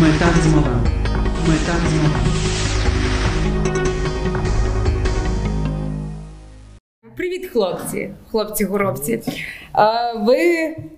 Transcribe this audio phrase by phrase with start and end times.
[0.00, 0.70] Мета змога.
[1.48, 2.20] Мета змога.
[7.16, 9.20] Привіт, хлопці, хлопці-горобці.
[10.26, 10.36] Ви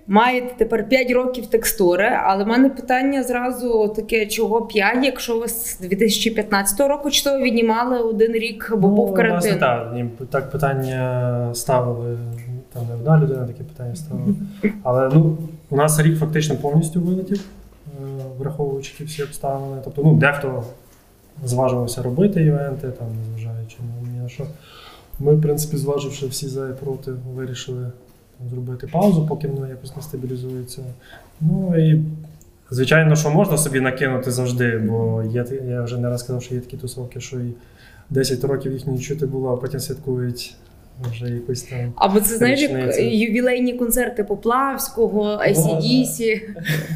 [0.07, 5.47] маєте тепер 5 років текстури, але в мене питання зразу таке: чого 5, якщо ви
[5.47, 9.53] з 2015 року чи то віднімали один рік, бо був карантин?
[9.53, 9.93] Ну, так,
[10.29, 12.17] так питання ставили.
[12.73, 14.27] Там не одна людина таке питання ставила.
[14.83, 15.37] Але ну,
[15.69, 17.41] у нас рік фактично повністю вилетів,
[18.39, 19.81] враховуючи всі обставини.
[19.83, 20.63] Тобто, ну, дехто
[21.45, 23.77] зважувався робити івенти, там, незважаючи
[24.21, 24.45] на що.
[25.19, 27.91] Ми, в принципі, зваживши всі за і проти, вирішили
[28.37, 30.81] там, зробити паузу, поки воно якось не стабілізується.
[31.41, 32.03] Ну і
[32.71, 36.61] звичайно, що можна собі накинути завжди, бо є, я вже не раз казав, що є
[36.61, 37.53] такі тусовки, що і
[38.09, 40.55] 10 років їх не чути було, а потім святкують
[41.01, 41.93] вже якось там.
[41.95, 46.41] Або це знаєш, як ювілейні концерти Поплавського, ICDC.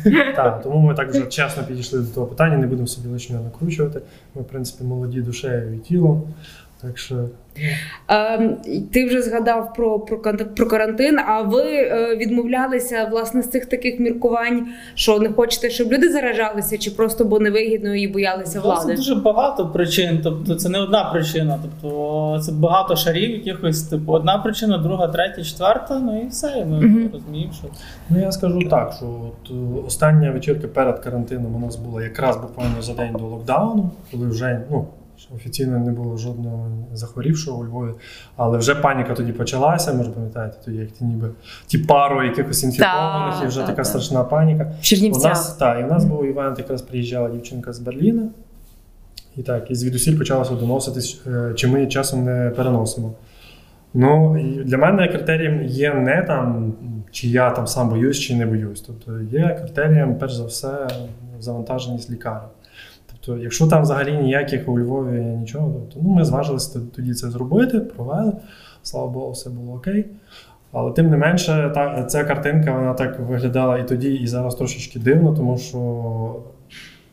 [0.35, 4.01] Так, тому ми так вже чесно підійшли до того питання, не будемо собі лишнього накручувати.
[4.35, 6.23] Ми, в принципі, молоді душею і тілом.
[6.81, 7.29] Так що
[8.93, 13.99] Ти вже згадав про, про, про карантин, а ви е, відмовлялися власне з цих таких
[13.99, 18.95] міркувань, що не хочете, щоб люди заражалися, чи просто бо невигідно і боялися Власне, влади?
[18.97, 20.19] дуже багато причин.
[20.23, 21.59] Тобто це не одна причина.
[21.61, 25.99] Тобто це багато шарів якихось, типу, одна причина, друга, третя, четверта.
[25.99, 26.53] Ну і все.
[26.61, 27.09] І ми Мгм.
[27.13, 27.67] розуміємо, що
[28.09, 32.37] Ну, я скажу так, що от, е, остання вечірка перед карантином у нас була якраз
[32.37, 34.87] буквально за день до локдауну, коли вже ну,
[35.35, 37.91] офіційно не було жодного захворівшого у Львові.
[38.35, 39.93] Але вже паніка тоді почалася.
[39.93, 41.29] Може, пам'ятаєте, тоді як ті ніби
[41.67, 43.85] ті пару якихось інфікованих, Так, і вже так, така так.
[43.85, 44.71] страшна паніка.
[45.11, 48.29] У нас, так, і в нас був івент, якраз приїжджала дівчинка з Берліна.
[49.37, 53.13] І так, і звідусіль почалося доноситись, е, чи ми часом не переносимо.
[53.93, 56.73] Ну, і для мене критерієм є не там,
[57.11, 58.81] чи я там сам боюсь, чи не боюсь.
[58.81, 60.87] Тобто є критерієм, перш за все,
[61.39, 62.49] завантаженість лікарів.
[63.27, 67.79] Тобто, якщо там взагалі ніяких у Львові нічого, тобто, ну, ми зважилися тоді це зробити,
[67.79, 68.33] провели.
[68.83, 70.05] Слава Богу, все було окей.
[70.71, 74.99] Але тим не менше, та, ця картинка вона так виглядала і тоді, і зараз трошечки
[74.99, 76.35] дивно, тому що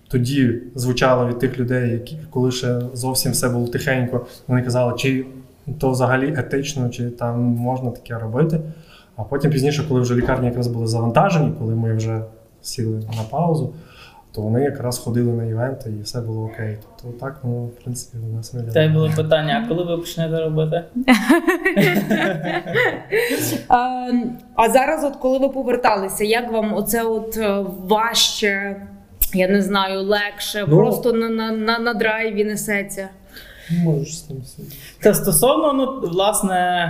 [0.08, 5.26] тоді звучало від тих людей, які коли ще зовсім все було тихенько, вони казали, чи
[5.78, 8.60] то взагалі етично, чи там можна таке робити.
[9.16, 12.20] А потім пізніше, коли вже лікарні якраз були завантажені, коли ми вже
[12.62, 13.74] сіли на паузу,
[14.34, 16.78] то вони якраз ходили на івенти і все було окей.
[17.02, 20.40] Тобто так воно, в принципі, у нас те й було питання: а коли ви почнете
[20.40, 20.84] робити?
[23.68, 24.10] А,
[24.54, 28.76] а зараз, от коли ви поверталися, як вам оце от е, важче,
[29.34, 30.76] я не знаю, легше, Ну.
[30.76, 33.08] просто на, на, на, на драйві несеться?
[33.84, 34.36] Можеш з тим.
[35.02, 36.88] Та стосовно, ну, власне,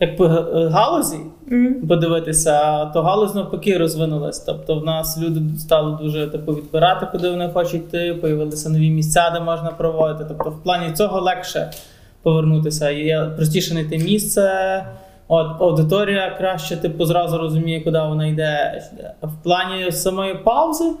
[0.00, 1.18] як по г- галузі
[1.52, 1.74] М.
[1.88, 4.38] подивитися, то галузь навпаки розвинулась.
[4.38, 9.30] Тобто в нас люди стали дуже типу, відбирати, куди вони хочуть йти, появилися нові місця,
[9.34, 10.24] де можна проводити.
[10.28, 11.70] Тобто, в плані цього легше
[12.22, 12.90] повернутися.
[12.90, 14.50] Є простіше знайти місце.
[15.32, 18.82] От аудиторія краще, типу, зразу розуміє, куди вона йде.
[19.22, 20.92] В плані самої паузи,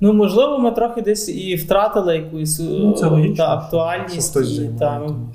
[0.00, 4.36] ну можливо, ми трохи десь і втратили якусь Ну, це е, логічно, та, актуальність.
[4.36, 5.26] і, та, то ну,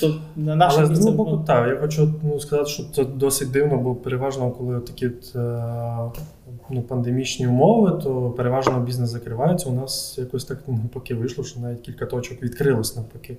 [0.00, 1.04] тобто на наше Але місце.
[1.04, 4.80] другого боку, ну, так, я хочу ну, сказати, що це досить дивно, бо переважно, коли
[4.80, 5.10] такі е,
[6.70, 9.68] ну, пандемічні умови, то переважно бізнес закривається.
[9.68, 13.36] У нас якось так ну, навпаки вийшло, що навіть кілька точок відкрилось навпаки.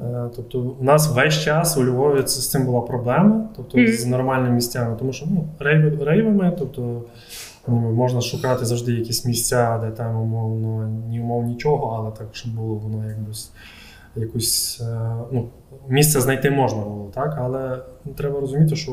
[0.00, 3.86] Е, Тобто, у нас весь час у Львові це, з цим була проблема, тобто Мгм.
[3.92, 7.02] з нормальними місцями, тому що ну, рейви, рейвами, тобто
[7.68, 12.54] ну, можна шукати завжди якісь місця, де там умовно ні умов нічого, але так, щоб
[12.54, 13.50] було воно з-
[14.16, 15.00] якусь е,
[15.32, 15.44] ну,
[15.88, 17.36] місце знайти можна було, так?
[17.40, 18.92] Але ну, треба розуміти, що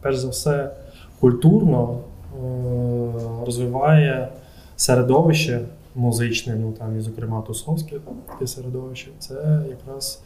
[0.00, 0.70] перш за все
[1.20, 2.40] культурно е,
[3.46, 4.28] розвиває
[4.76, 5.60] середовище
[5.94, 7.96] музичне, ну там і, зокрема, тусовське
[8.26, 10.22] таке середовище, це якраз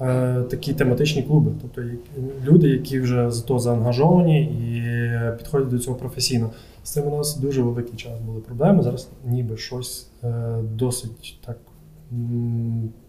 [0.00, 1.52] е, такі тематичні клуби.
[1.62, 1.82] Тобто
[2.44, 4.82] люди, які вже за то заангажовані і
[5.38, 6.50] підходять до цього професійно.
[6.84, 8.82] З цим у нас дуже великий час були проблеми.
[8.82, 11.58] Зараз ніби щось е, досить так,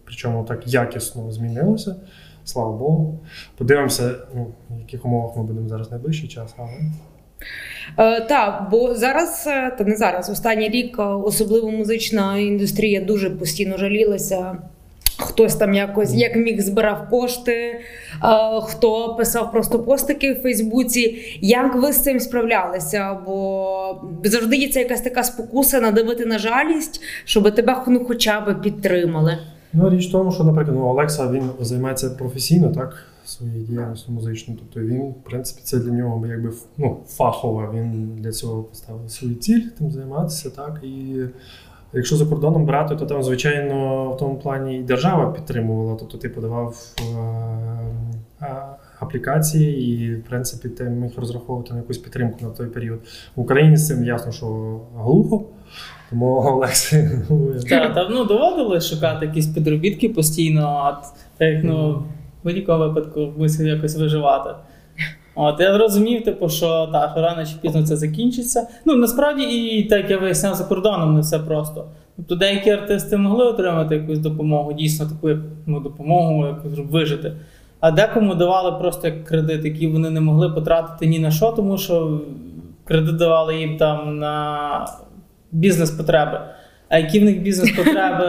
[0.04, 1.96] причому так якісно змінилося.
[2.44, 3.18] Слава Богу.
[3.56, 6.68] Подивимося, ну, в яких умовах ми будемо зараз найближчий час, але
[7.98, 13.30] Е, так, бо зараз, е, та не зараз, останній рік, е, особливо музична індустрія дуже
[13.30, 14.56] постійно жалілася.
[15.18, 17.80] Хтось там якось як міг збирав кошти, е,
[18.62, 21.18] хто писав просто постики в Фейсбуці.
[21.40, 23.18] Як ви з цим справлялися?
[23.26, 28.62] Бо завжди є ця якась така спокуса надавити на жалість, щоб тебе ну, хоча б
[28.62, 29.38] підтримали.
[29.72, 33.06] Ну, річ в тому, що, наприклад, ну, Олекса він займається професійно, так,
[33.40, 34.60] своєю діяльністю музичною.
[34.60, 37.72] Тобто він, в принципі, це для нього якби ну, фахово.
[37.74, 40.80] Він для цього поставив свою ціль тим займатися, так.
[40.82, 41.24] І
[41.92, 46.28] Якщо за кордоном брати, то там, звичайно, в тому плані і держава підтримувала, тобто ти
[46.28, 46.76] подавав
[48.40, 48.46] е,
[49.00, 53.00] аплікації, і, в принципі, ти міг розраховувати на якусь підтримку на той період.
[53.36, 55.44] В Україні з цим ясно, що глухо,
[56.10, 57.08] тому Олексій.
[57.30, 60.92] ну, Та, та ну доводилось шукати якісь підробітки постійно, а
[61.38, 62.02] так як ну
[62.44, 64.50] будь-якому випадку мусив якось виживати.
[65.34, 68.68] От я зрозумів, типу, що та, що рано чи пізно це закінчиться.
[68.84, 71.84] Ну насправді і так я виясняв за кордоном, не все просто.
[72.16, 77.32] Тобто деякі артисти могли отримати якусь допомогу, дійсно таку ну, допомогу, якусь вижити.
[77.80, 81.78] А декому давали просто як кредит, який вони не могли потратити ні на що, тому
[81.78, 82.20] що
[82.84, 84.86] кредит давали їм там на
[85.52, 86.40] бізнес-потреби.
[86.90, 88.26] А які в них бізнес-потреби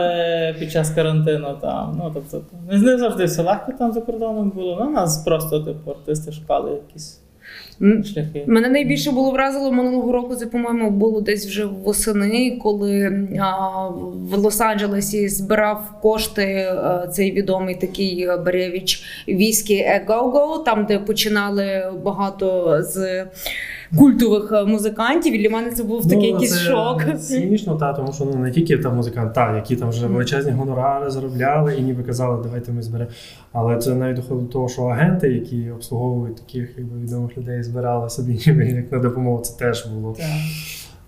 [0.58, 1.94] під час карантину там.
[1.98, 4.78] Ну, тобто, не завжди все легко там за кордоном було.
[4.80, 7.20] Ну, нас просто, типу, артисти шукали якісь
[7.80, 8.44] шляхи.
[8.46, 10.34] Мене найбільше було вразило минулого року.
[10.34, 17.74] Це по-моєму було десь вже восени, коли а, в Лос-Анджелесі збирав кошти а, цей відомий
[17.74, 23.24] такий Барєвіч віскі Go-Go, там де починали багато з
[23.98, 25.34] культових музикантів.
[25.34, 27.02] І для мене це був такий якийсь Ну, це шок.
[27.20, 31.10] Смішно, та, тому що ну, не тільки там музиканти, та, які там вже величезні гонорари
[31.10, 33.10] заробляли і ніби казали, давайте ми зберемо.
[33.52, 38.10] Але це навіть доходить до того, що агенти, які обслуговують таких якби, відомих людей, збирали
[38.10, 40.14] собі ніби як на допомогу, це теж було.
[40.18, 40.26] Так.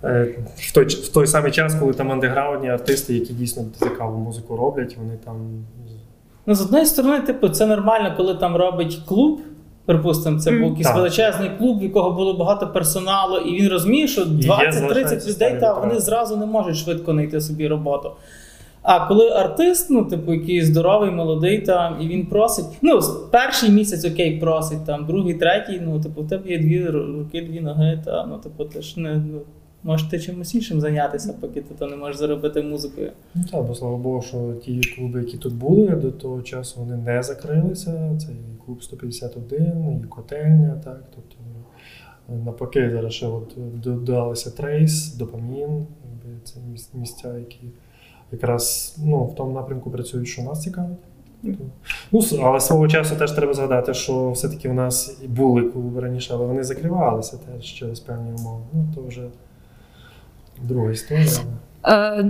[0.05, 4.57] Е, В той, в той самий час, коли там андеграундні артисти, які дійсно цікаву музику
[4.57, 5.37] роблять, вони там.
[6.47, 9.41] Ну, з одної сторони, типу, це нормально, коли там робить клуб.
[9.87, 14.21] Припустимо, це був якийсь величезний клуб, в якого було багато персоналу, і він розуміє, що
[14.21, 18.11] є 20-30 людей та вони зразу не можуть швидко знайти собі роботу.
[18.83, 23.01] А коли артист, ну, типу, який здоровий, молодий, там, і він просить, ну,
[23.31, 27.41] перший місяць окей, просить, там, другий, третій, ну, типу, в тебе є дві ру- руки,
[27.51, 29.41] дві ноги, та, ну, типу, ти ж не ну,
[29.85, 33.13] можеш ти чимось іншим зайнятися, поки ти то не можеш заробити музикою.
[33.35, 36.97] Ну так, бо слава Богу, що ті клуби, які тут були до того часу, вони
[36.97, 38.19] не закрилися.
[38.19, 41.05] Це і клуб 151, і котельня, так.
[41.15, 41.37] Тобто
[42.29, 45.87] е, навпаки, зараз ще от додалися трейс, допамін,
[46.45, 46.61] це
[46.95, 47.61] місця, які
[48.33, 50.99] якраз ну, в тому напрямку працюють, що нас цікавить.
[51.43, 51.65] Тобто,
[52.13, 56.35] Ну, але свого часу теж треба згадати, що все-таки в нас і були клуби раніше,
[56.35, 58.63] але вони закривалися теж через певні умови.
[58.73, 59.23] Ну, то вже
[60.63, 61.27] друга історія.
[61.87, 62.25] Е,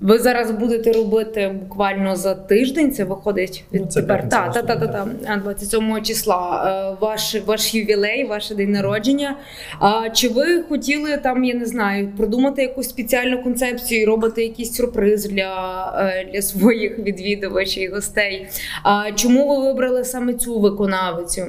[0.00, 2.92] Ви зараз будете робити буквально за тиждень.
[2.92, 4.28] Це виходить Ну, це тепер.
[4.28, 6.64] Та, та, та, та, та, 27 числа.
[6.92, 9.36] Е, Ваш ваш ювілей, ваш день народження.
[9.78, 14.72] А чи ви хотіли там, я не знаю, продумати якусь спеціальну концепцію і робити якийсь
[14.74, 18.46] сюрприз для, е, для своїх відвідувачів і гостей?
[18.82, 21.46] А чому ви вибрали саме цю виконавицю?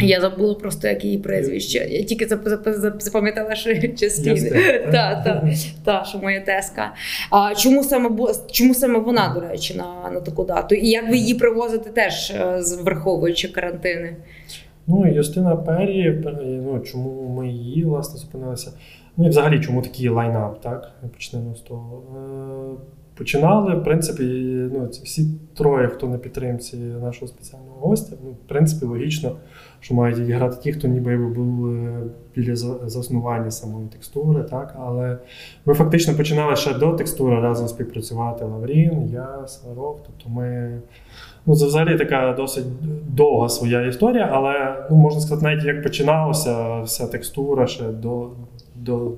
[0.00, 1.78] Я забула просто як її прізвище.
[1.78, 4.30] Я тільки зап- зап- зап- запам'ятала, що частіни.
[4.40, 4.88] Ясне.
[4.92, 5.44] Так, так.
[5.84, 6.94] Та, що моя теска.
[7.30, 8.10] А чому саме
[8.50, 10.74] чому саме вона, до речі, на, на таку дату?
[10.74, 14.16] І як ви її привозите теж е, враховуючи карантини?
[14.86, 18.72] Ну, Юстина Перрі, пер- ну, чому ми її власне зупинилися?
[19.16, 20.92] Ну і взагалі, чому такий лайнап, так?
[21.14, 22.02] Почнемо з того.
[22.16, 24.22] Е, Починали, в принципі,
[24.72, 29.36] ну, всі троє, хто на підтримці нашого спеціального гостя, ну, в принципі, логічно,
[29.82, 31.92] що мають відіграти ті, хто ніби були
[32.36, 34.74] біля заснування самої текстури, так?
[34.78, 35.18] Але
[35.66, 40.00] ми фактично починали ще до текстури разом співпрацювати Лаврін, я, Сварок.
[40.06, 40.78] Тобто ми
[41.46, 42.64] Ну, це взагалі така досить
[43.08, 48.28] довга своя історія, але ну, можна сказати, навіть як починалася вся текстура ще до,
[48.74, 49.10] до,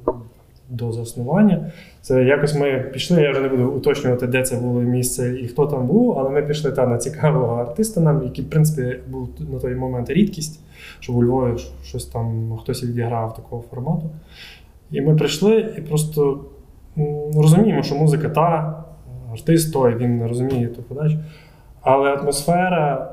[0.68, 1.72] до заснування.
[2.00, 5.66] Це якось ми пішли, я вже не буду уточнювати, де це було місце і хто
[5.66, 9.58] там був, але ми пішли та, на цікавого артиста нам, який, в принципі, був на
[9.58, 10.60] той момент рідкість,
[11.00, 14.10] що у Львові щось там хтось відіграв такого формату.
[14.90, 16.40] І ми прийшли і просто
[17.36, 18.84] розуміємо, що музика та,
[19.32, 21.18] артист той, він розуміє ту подачу.
[21.80, 23.12] Але атмосфера,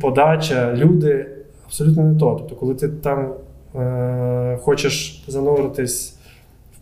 [0.00, 1.26] подача, люди
[1.66, 2.34] абсолютно не то.
[2.38, 3.32] Тобто, коли ти там
[3.76, 6.15] е, хочеш зануритись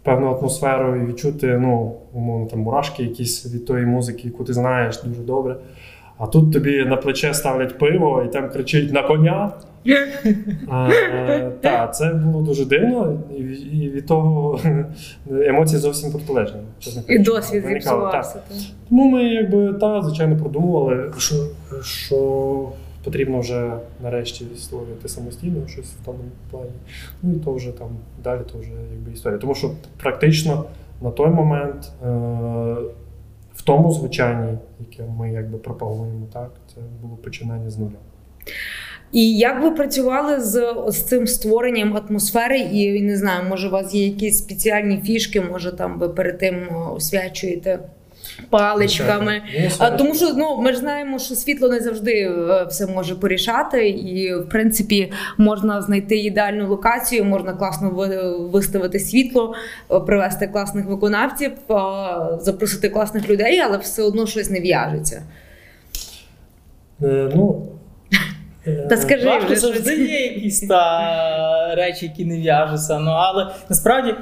[0.04, 5.02] певну атмосферу і відчути, ну, умовно, там мурашки якісь від тої музики, яку ти знаєш
[5.02, 5.56] дуже добре.
[6.18, 9.52] А тут тобі на плече ставлять пиво і там кричить на коня.
[11.60, 13.42] Так, це було дуже дивно, і,
[13.78, 14.60] і від того
[15.30, 16.60] емоції зовсім протилежні.
[16.78, 18.40] чесно І досвід зіпсувався.
[18.88, 21.34] Тому ми якби та звичайно продумували, що,
[21.82, 22.68] що
[23.04, 26.18] потрібно вже нарешті створювати самостійно щось в тому
[26.50, 26.70] плані.
[27.22, 27.88] Ну і то вже там
[28.24, 29.38] далі то вже якби історія.
[29.38, 30.64] Тому що практично
[31.02, 32.06] на той момент е,
[33.54, 37.98] в тому звучанні, яке ми якби пропагуємо, так, це було починання з нуля.
[39.12, 42.58] І як ви працювали з ось цим створенням атмосфери?
[42.58, 46.68] І не знаю, може, у вас є якісь спеціальні фішки, може там ви перед тим
[46.94, 47.78] освячуєте
[48.50, 49.42] паличками.
[49.60, 53.14] Ну, А, тому що ну ми ж знаємо, що світло не завжди е, все може
[53.14, 57.90] порішати, і в принципі можна знайти ідеальну локацію, можна класно
[58.52, 59.54] виставити світло,
[59.90, 61.74] е, привезти класних виконавців, е,
[62.40, 65.22] запросити класних людей, але все одно щось не в'яжеться.
[67.02, 67.68] Е, ну,
[68.88, 72.98] Та скажи Важко завжди є якісь та речі, які не в'яжуться.
[72.98, 74.14] Ну але насправді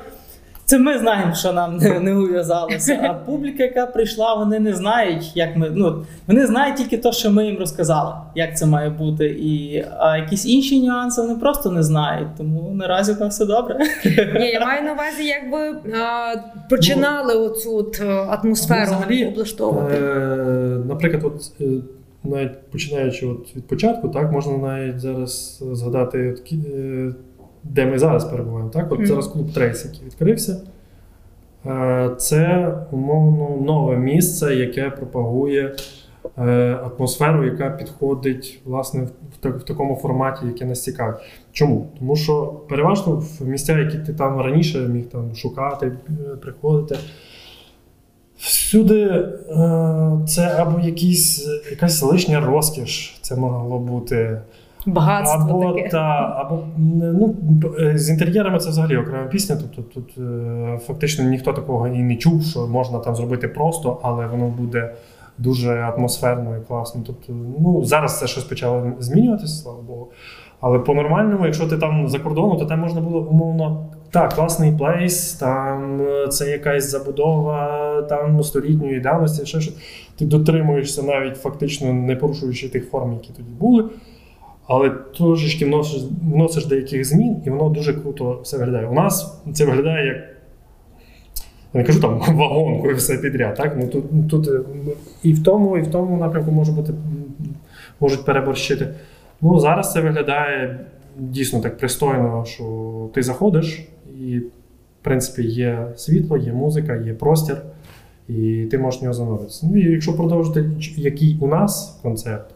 [0.64, 3.00] це ми знаємо, що нам не, не ув'язалося.
[3.10, 5.70] А публіка, яка прийшла, вони не знають, як ми.
[5.74, 9.26] Ну вони знають тільки те, що ми їм розказали, як це має бути.
[9.26, 12.28] І а якісь інші нюанси вони просто не знають.
[12.38, 13.78] Тому наразі там все добре.
[14.40, 19.26] Ні, я маю на увазі, як ви е, починали оцю от, е, атмосферу Ну, взагалі,
[19.26, 19.96] облаштовувати.
[19.96, 21.64] Е, наприклад, от, е,
[22.24, 27.14] навіть починаючи от від початку, так, можна навіть зараз згадати, от, е,
[27.64, 28.70] де ми зараз перебуваємо.
[28.70, 28.92] Так?
[28.92, 29.06] От Мгм.
[29.06, 30.60] зараз клуб Трейс, який відкрився.
[31.66, 35.76] Е, Це умовно нове місце, яке пропагує
[36.38, 41.16] е, атмосферу, яка підходить власне в, так- в такому форматі, яке нас цікавить.
[41.52, 41.86] Чому?
[41.98, 47.00] Тому що переважно в місця, які ти там раніше міг там шукати, е, приходити.
[48.38, 49.28] Всюди
[50.28, 54.40] це або якісь, якась лишня розкіш, це могло бути.
[54.86, 55.88] Багатство або, таке.
[55.88, 57.34] та, або ну,
[57.80, 59.56] е, з інтер'єрами це взагалі окрема пісня.
[59.60, 64.26] Тобто тут е, фактично ніхто такого і не чув, що можна там зробити просто, але
[64.26, 64.94] воно буде
[65.38, 67.02] дуже атмосферно і класно.
[67.06, 70.08] Тобто, ну, зараз це щось почало змінюватися, слава Богу.
[70.60, 73.86] Але по-нормальному, якщо ти там за кордоном, то там можна було умовно.
[74.10, 79.76] Так, класний плейс, там це якась забудова там столітньої давності, ще щось.
[80.18, 83.84] Ти дотримуєшся навіть фактично не порушуючи тих форм, які тоді були.
[84.66, 88.86] Але трошечки вносиш, вносиш деяких змін, і воно дуже круто все виглядає.
[88.86, 90.16] У нас це виглядає як.
[91.74, 93.54] Я не кажу там вагонкою все підряд.
[93.54, 93.76] Так?
[93.76, 94.60] Ну, тут, тут е,
[95.22, 96.92] і в тому, і в тому напрямку може бути,
[98.00, 98.88] можуть переборщити.
[99.40, 100.80] Ну, зараз це виглядає
[101.18, 102.64] дійсно так пристойно, що
[103.14, 103.88] ти заходиш,
[104.20, 104.44] і, в
[105.02, 107.56] принципі, є світло, є музика, є простір,
[108.28, 109.66] і ти можеш в нього зануритися.
[109.70, 112.54] Ну і якщо продовжити, який у нас концепт,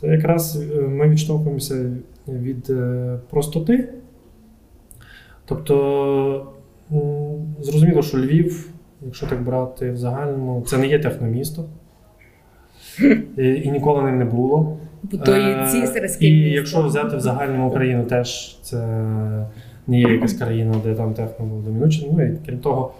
[0.00, 1.90] це якраз е, ми відштовхуємося
[2.28, 3.88] від е, простоти.
[5.44, 6.52] Тобто,
[7.60, 8.70] зрозуміло, що Львів,
[9.02, 11.64] якщо так брати в загальному, це не є техномісто.
[13.38, 14.78] І, і ніколи ним не було.
[15.24, 18.76] То і Е, цісарське І якщо взяти в загальному Україну, теж це
[19.86, 22.06] не є якась країна, де там техно було домінуюче.
[22.12, 22.94] Ну і крім того,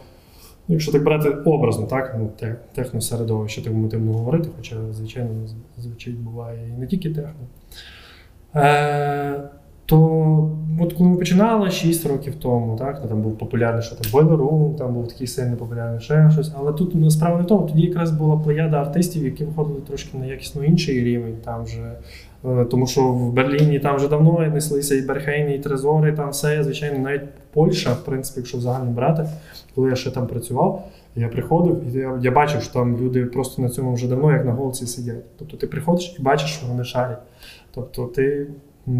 [0.68, 5.30] ну, якщо так брати образно, так, ну, те- техносередовище, так ми тим говорити, хоча, звичайно,
[5.78, 7.46] звичайно, буває і не тільки техно.
[8.56, 9.40] Е,
[9.86, 9.98] то
[10.80, 14.74] от коли ми починали 6 років тому, так, ну, там був популярний що там Room,
[14.74, 16.52] там був такий сильно популярний ще щось.
[16.58, 20.18] Але тут ну, справа не в тому, тоді якраз була плеяда артистів, які виходили трошки
[20.18, 21.34] на якісно інший рівень.
[21.44, 21.92] Там вже,
[22.70, 26.98] тому що в Берліні там вже давно неслися і Берхейни, і Трезори, там все, звичайно,
[26.98, 27.22] навіть
[27.52, 29.28] Польща, в принципі, якщо взагалі брати,
[29.74, 30.88] коли я ще там працював.
[31.18, 34.44] Я приходив, і я, я бачив, що там люди просто на цьому вже давно, як
[34.44, 35.24] на голці сидять.
[35.38, 37.18] Тобто ти приходиш і бачиш, що вони шарять.
[37.74, 38.46] Тобто ти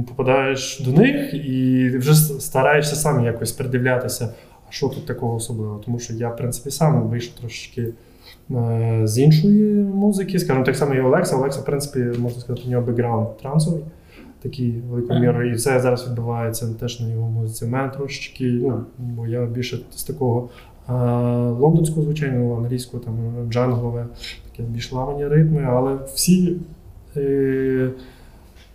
[0.06, 4.34] попадаєш до них і вже стараєшся сам якось придивлятися,
[4.68, 5.80] а що тут такого особливого.
[5.84, 7.92] Тому що я, в принципі, сам вийшов трошечки е,
[9.04, 11.36] з іншої музики, скажімо, так само і Олекса.
[11.36, 13.80] Олекса, в принципі, можна сказати, у нього бекграунд трансовий.
[14.42, 17.64] Такий великою мірою, і все зараз відбувається теж на його музиці.
[17.64, 20.48] У мене трошечки, ну, бо я більше з такого
[20.86, 20.94] а,
[21.60, 23.14] лондонського, звичайно, англійського, там
[23.50, 24.06] джанглове,
[24.50, 26.56] таке більш ламані ритми, але всі.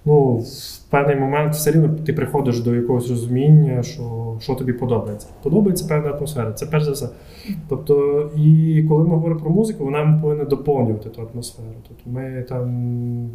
[0.06, 5.28] Ну, в певний момент все рівно ти приходиш до якогось розуміння, що, що тобі подобається.
[5.44, 7.10] Подобається певна атмосфера, це перш за все.
[7.70, 11.68] Тобто, і коли ми говоримо про музику, вона повинна доповнювати ту атмосферу.
[11.88, 13.32] Тобто ми там.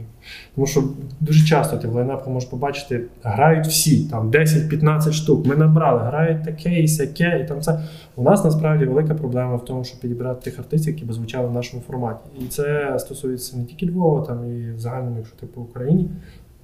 [0.55, 0.83] Тому що
[1.21, 5.47] дуже часто ти в лайнапах можеш побачити, грають всі, там 10-15 штук.
[5.47, 7.81] Ми набрали, грають таке і сяке, і там це.
[8.17, 11.53] У нас насправді велика проблема в тому, щоб підібрати тих артистів, які б звучали в
[11.53, 12.21] нашому форматі.
[12.41, 16.09] І це стосується не тільки Львова, там і в загальному, якщо ти по Україні.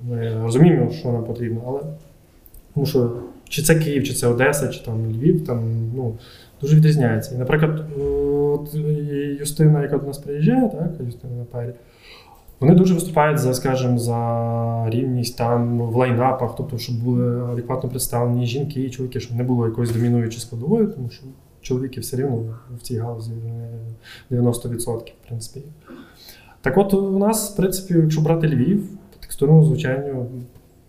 [0.09, 1.81] Ми розуміємо, що нам потрібно, але
[2.75, 3.13] тому що
[3.49, 6.15] чи це Київ, чи це Одеса, чи там Львів, там ну,
[6.61, 7.35] дуже відрізняється.
[7.35, 7.85] І, наприклад,
[8.41, 8.75] от
[9.41, 11.71] Юстина, яка до нас приїжджає, так, Юстина на парі,
[12.61, 18.47] вони дуже виступають за, скажімо, за рівність там в лайнапах, тобто, щоб були адекватно представлені
[18.47, 21.25] жінки і чоловіки, щоб не було якоїсь домінуючої складової, тому що
[21.61, 22.45] чоловіки все рівно
[22.79, 23.31] в цій галузі
[24.31, 25.67] вони 90%, в принципі.
[26.61, 28.89] Так от у нас, в принципі, якщо брати Львів,
[29.43, 30.27] по текстурному звучанню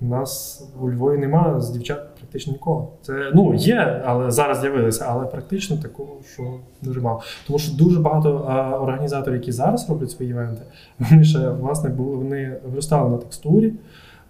[0.01, 2.91] У нас у Львові немає з дівчат практично нікого.
[3.01, 6.43] Це ну є, але зараз з'явилися, але практично такого, що
[6.81, 7.21] дуже мало.
[7.47, 10.61] Тому що дуже багато а, організаторів, які зараз роблять свої івенти,
[10.99, 13.73] вони ще власне були, вони виростали на текстурі.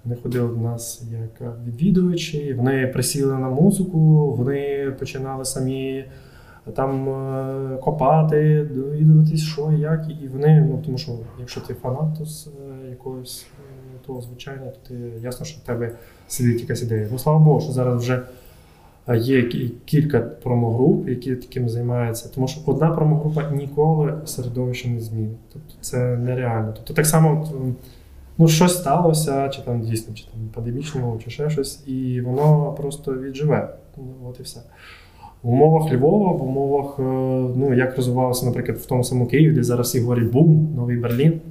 [0.05, 6.05] Вони ходили до нас як відвідувачі, вони присіли на музику, вони починали самі
[6.75, 10.05] там е, копати, довідуватись, що як.
[10.23, 13.45] І вони, ну тому що якщо ти фанат то з е, якогось
[14.11, 15.91] е, то ти ясно, що в тебе
[16.27, 17.07] сидить якась ідея.
[17.11, 18.21] Ну слава Богу, що зараз вже
[19.07, 22.29] е, є кі- кілька промогруп, які таким займаються.
[22.35, 25.37] Тому що одна промогрупа ніколи середовище не змінить.
[25.53, 26.73] Тобто це нереально.
[26.75, 27.47] Тобто так само.
[28.37, 33.13] Ну, щось сталося, чи там дійсно, чи там пандемічно, чи ще щось, і воно просто
[33.13, 33.69] відживе.
[33.97, 34.59] Ну, от і все.
[35.43, 37.01] В умовах Львова, в умовах, е,
[37.57, 41.41] ну, як розвивалося, наприклад, в тому самому Києві, де зараз всі говорять бум, новий Берлін.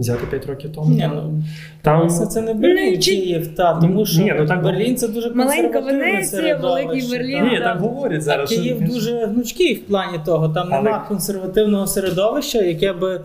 [0.00, 0.90] Взяти 5 років тому.
[0.90, 1.42] Ні, ну,
[1.82, 4.96] Там Це, це не Берлін, Ну, чи- Київ, та, тому що Ні, ну так- Берлін
[4.96, 7.48] це дуже Маленька консервативне Венеція, великий середовище, Берлін.
[7.52, 8.50] ні, так говорять зараз.
[8.50, 10.48] що- Київ дуже гнучкий в плані того.
[10.48, 13.20] Там Але- нема консервативного середовища, яке би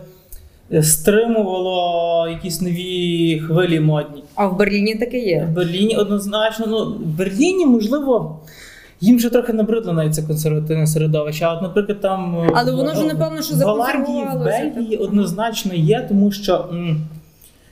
[0.82, 4.22] стримувало якісь нові хвилі модні.
[4.34, 5.48] А в Берліні таке є.
[5.50, 5.54] В.
[5.54, 8.38] Берліні однозначно, ну в Берліні, можливо,
[9.00, 11.44] їм вже трохи набридло навіть це консервативне середовище.
[11.44, 14.96] А от, наприклад, там е, Але воно в- ж, напевно, що в Голландії, в Бельгії
[14.96, 15.06] так.
[15.08, 16.64] однозначно є, тому що.
[16.72, 17.00] м,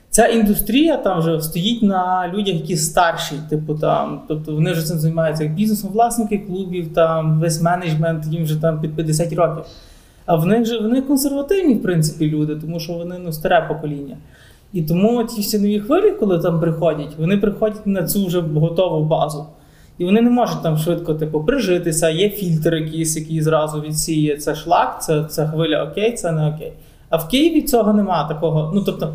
[0.09, 4.97] Ця індустрія там вже стоїть на людях, які старші, типу там, тобто вони вже цим
[4.99, 9.63] займаються як бізнесом, власники клубів, там весь менеджмент, їм вже там під 50 років.
[10.25, 14.17] А в них же вони консервативні, в принципі, люди, тому що вони ну, старе покоління.
[14.73, 19.05] І тому ті всі нові хвилі, коли там приходять, вони приходять на цю вже готову
[19.05, 19.45] базу.
[19.97, 24.55] І вони не можуть там швидко типу, прижитися, є фільтр якийсь, який зразу відсіє це
[24.55, 26.73] шлак, це, це хвиля окей, це не окей.
[27.09, 28.71] А в Києві цього немає такого.
[28.75, 29.13] Ну тобто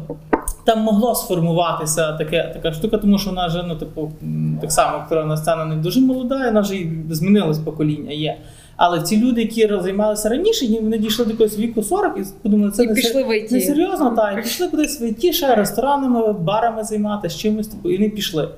[0.64, 4.12] там могло сформуватися таке, така штука, тому що вона вже, ну, типу,
[4.60, 8.36] так само акторна сцена не дуже молода, і вона вже і змінилось покоління є.
[8.76, 12.84] Але ці люди, які займалися раніше, вони дійшли до якогось віку 40 і подумали, це
[12.84, 16.84] І не пішли в не серйозно, так, і пішли кудись в ІТ, ще ресторанами, барами
[16.84, 18.48] займатися, чимось, типу, і вони пішли.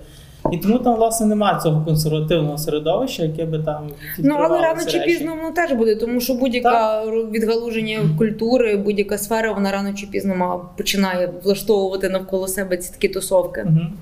[0.50, 4.98] І тому там, власне, немає цього консервативного середовища, яке би там Ну але рано чи
[4.98, 5.12] речі.
[5.12, 10.64] пізно воно теж буде, тому що будь-яка відгалуження культури, будь-яка сфера, вона рано чи пізно
[10.76, 13.62] починає влаштовувати навколо себе ці такі тусовки.
[13.64, 13.92] Мгм.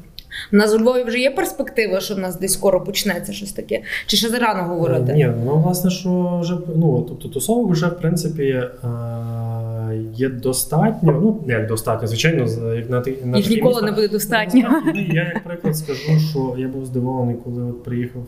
[0.52, 3.82] У нас у Львові вже є перспектива, що в нас десь скоро почнеться щось таке.
[4.06, 5.12] Чи ще зарано говорити?
[5.12, 8.70] Ні, ну власне, що вже ну, тобто тусовок вже в принципі е,
[9.94, 11.12] є достатньо.
[11.22, 14.80] Ну, як достатньо, звичайно, як на, на Їх ніколи міста- не буде достатньо.
[14.86, 18.22] Ну, Я, як приклад, скажу, що я був здивований, коли от приїхав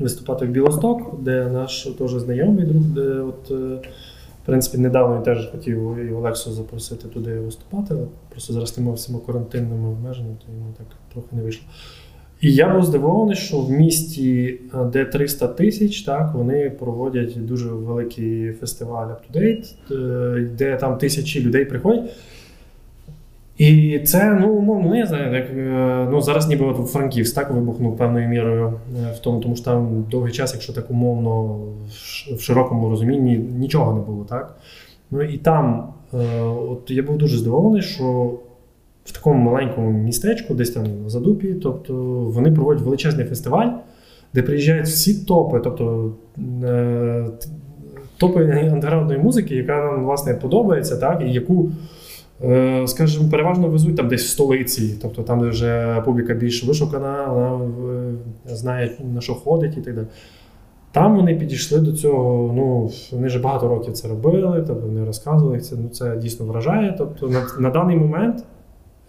[0.00, 3.50] виступати в Білосток, де наш теж знайомий друг, де от.
[3.50, 3.88] е,
[4.42, 7.86] В принципі, недавно він теж хотів і Олексу запросити туди виступати.
[7.94, 11.64] але Просто зараз тими всіма карантинними обмеженнями, то йому так трохи не вийшло.
[12.40, 17.68] І я був здивований, що в місті, е, де 300 тисяч, так, вони проводять дуже
[17.68, 22.10] великий фестиваль Up to Date, е, де там тисячі людей приходять.
[23.58, 27.50] І це, ну, умовно, ну, я знаю, як, е, ну, зараз ніби от Франківськ так
[27.50, 28.72] вибухнув певною мірою
[29.14, 31.58] в тому, тому що там довгий час, якщо так умовно
[32.36, 34.56] в широкому розумінні, нічого не було, так?
[35.10, 35.88] Ну і там,
[36.68, 38.34] от я був дуже здивований, що
[39.10, 41.94] в такому маленькому містечку, десь там на Задупі, тобто
[42.34, 43.68] вони проводять величезний фестиваль,
[44.34, 46.12] де приїжджають всі топи, тобто
[46.64, 47.26] е,
[48.16, 51.70] топи андеграундної музики, яка нам власне подобається, так, і яку.
[52.44, 57.26] Е, Скажімо, переважно везуть там десь в столиці, тобто там, де вже публіка більш вишукана,
[57.26, 57.64] вона
[58.46, 60.06] е, знає на що ходить і так далі.
[60.92, 62.52] Там вони підійшли до цього.
[62.56, 65.76] Ну вони вже багато років це робили, тобто вони розказували це.
[65.76, 66.94] Ну це дійсно вражає.
[66.98, 68.44] Тобто на, на даний момент,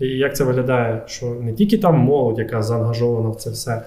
[0.01, 3.81] і як це виглядає, що не тільки там молодь, яка заангажована в це все,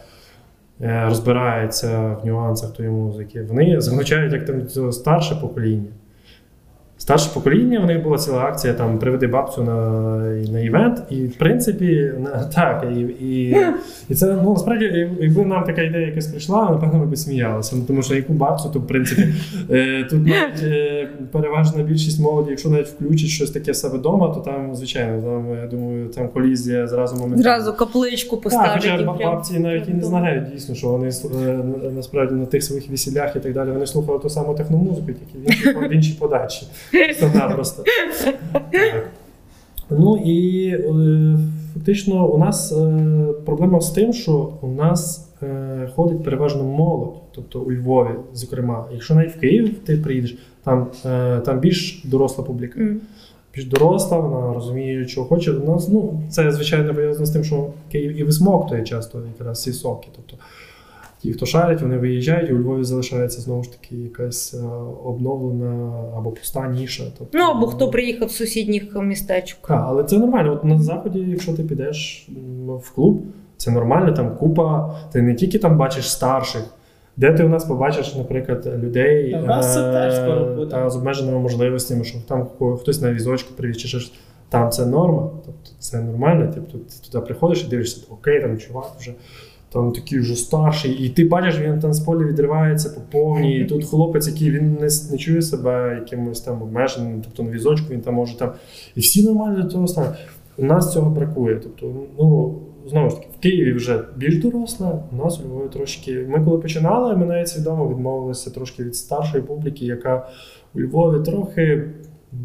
[0.81, 5.91] е, розбирається в нюансах тої музики, вони залучають як там старше покоління.
[7.05, 9.77] Старше покоління, в них була ціла акція там приведи бабцю на,
[10.53, 11.03] на івент.
[11.11, 13.57] І в принципі, на, так, і, і,
[14.09, 17.77] і це ну, насправді, якби нам така ідея якась прийшла, напевно, ми б сміялися.
[17.77, 19.23] Ну, тому що яку бабцю, то в принципі
[19.71, 24.29] е, тут навіть е, переважна більшість молоді, якщо навіть включить щось таке в себе вдома,
[24.29, 27.43] то там, звичайно, там, я думаю, там колізія зразу моментально.
[27.43, 28.73] Зразу капличку Так, поставити.
[28.75, 31.61] хоча і прям- бабці навіть і не знають дійсно, що вони е,
[31.97, 35.39] насправді на тих своїх весіллях і так далі вони слухали ту саму техномузику, тільки
[35.89, 37.55] в іншій, в іншій.
[37.55, 37.85] Просто.
[38.53, 39.09] Так.
[39.91, 41.39] Ну і е,
[41.75, 47.61] фактично у нас е, проблема з тим, що у нас е, ходить переважно молодь, тобто
[47.61, 50.87] у Львові, зокрема, якщо навіть в Київ ти приїдеш, там,
[51.45, 52.81] там більш доросла публіка.
[53.55, 55.53] Більш доросла, вона розуміє, що хоче.
[55.53, 59.73] У нас, ну, це, звичайно, пов'язано з тим, що Київ і висмоктує часто якраз ці
[59.73, 60.09] соки.
[60.17, 60.37] Тобто
[61.25, 64.67] ті, хто шарять, вони виїжджають, і у Львові залишається знову ж таки якась е,
[65.05, 67.05] обновлена або пуста ніша.
[67.19, 69.59] Тобто, Ну або хто приїхав з сусідніх містечок.
[69.69, 70.53] Так, але це нормально.
[70.53, 72.29] От на заході, якщо ти підеш
[72.83, 73.23] в клуб,
[73.57, 74.97] це нормально, там купа.
[75.13, 76.63] Ти не тільки там бачиш старших,
[77.17, 80.71] де ти у нас побачиш, наприклад, людей Та нас це е, теж скоро буде.
[80.71, 84.13] та, з обмеженими можливостями, що там хтось на візочку привіз чи щось.
[84.49, 86.53] Там це норма, тобто це нормально.
[86.55, 89.15] Тобто ти туди приходиш і дивишся, окей, там чувак вже.
[89.75, 93.61] Там такий вже старший, і ти бачиш, він там з поля відривається по повній.
[93.61, 97.87] І тут хлопець, який він не, не чує себе якимось там обмеженим, тобто на візочку
[97.91, 98.53] він там може там.
[98.95, 100.19] І всі нормально до того ставлять.
[100.59, 101.61] У нас цього бракує.
[101.63, 102.55] Тобто, ну
[102.87, 106.27] знову ж таки, в Києві вже більш доросла, у нас у Львові трошки.
[106.29, 110.29] Ми коли починали, ми навіть свідомо відмовилися трошки від старшої публіки, яка
[110.75, 111.91] у Львові трохи.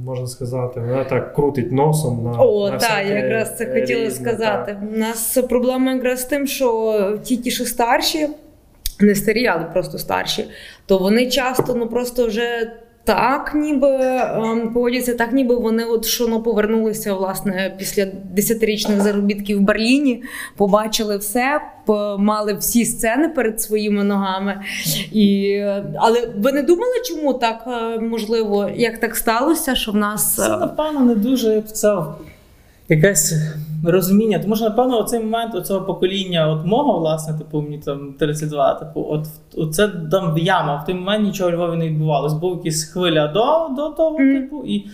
[0.05, 4.25] Можна сказати, вона так крутить носом на О, на так, я якраз це хотіла різне,
[4.25, 4.77] сказати.
[4.93, 8.27] У нас проблема якраз з тим, що ті, ті, що старші,
[8.99, 10.45] не старі, але просто старші,
[10.85, 12.71] то вони часто ну просто вже.
[13.09, 19.57] Так, ніби ем, поводяться так, ніби вони от що ну, повернулися власне після десятирічних заробітків
[19.57, 20.23] в Берліні,
[20.57, 21.61] побачили все,
[22.19, 24.61] мали всі сцени перед своїми ногами.
[25.11, 25.59] І,
[25.95, 30.49] але ви не думали, чому так е, можливо, як так сталося, що в нас Це,
[30.49, 31.97] напевно, не дуже в це
[32.89, 33.33] якесь
[33.83, 34.39] розуміння.
[34.39, 39.07] Тому що, напевно, оцей момент оцього покоління от мого, власне, типу, мені там 32, типу,
[39.09, 40.75] от, от це там яма.
[40.75, 42.33] В той момент нічого у Львові не відбувалось.
[42.33, 44.41] Був якийсь хвиля до, до того, mm.
[44.41, 44.87] типу, і.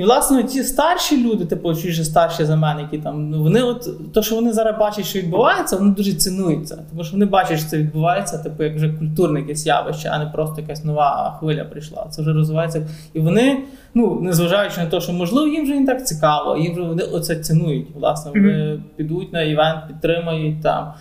[0.00, 4.12] І, власне, ті старші люди, типу, же старші за мене, які там, ну вони от
[4.12, 6.78] то, що вони зараз бачать, що відбувається, вони дуже цінуються.
[6.90, 10.26] Тому що вони бачать, що це відбувається, типу, як вже культурне якесь явище, а не
[10.26, 12.06] просто якась нова хвиля прийшла.
[12.10, 12.88] Це вже розвивається.
[13.14, 13.58] І вони,
[13.94, 17.36] ну, незважаючи на те, що можливо їм вже не так цікаво, їм вже вони оце
[17.36, 17.86] цінують.
[17.94, 20.92] Власне, вони підуть на івент, підтримають там.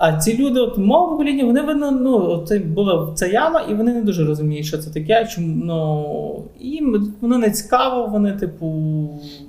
[0.00, 3.74] А ці люди, от мого покоління, вони видно, ну, от це була ця яма, і
[3.74, 5.28] вони не дуже розуміють, що це таке.
[5.34, 8.66] Чому ну їм воно не цікаво, вони, типу,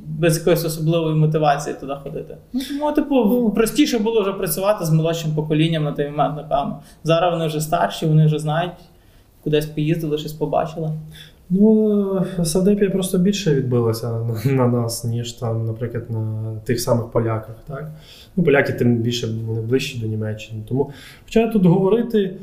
[0.05, 2.37] без якоїсь особливої мотивації туди ходити.
[2.53, 6.79] Ну, тому, типу, простіше було вже працювати з молодшим поколінням на той момент, напевно.
[7.03, 8.71] Зараз вони вже старші, вони вже знають,
[9.43, 10.91] кудись поїздили, щось побачили.
[11.53, 17.55] Ну, Савдепія просто більше відбилася на, на нас, ніж там, наприклад, на тих самих поляках.
[17.67, 17.91] Так?
[18.35, 20.63] Ну, поляки тим більше вони ближчі до Німеччини.
[20.67, 20.91] Тому,
[21.25, 22.35] хоча тут говорити,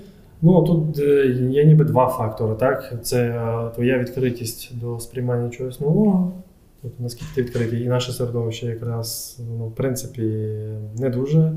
[0.42, 2.54] ну тут е, є ніби два фактори.
[2.54, 2.94] Так?
[3.02, 6.32] Це е, твоя відкритість до сприймання чогось нового.
[6.82, 10.22] Тобто, наскільки ти відкритий, і наше середовище якраз, ну, в принципі,
[10.98, 11.52] не дуже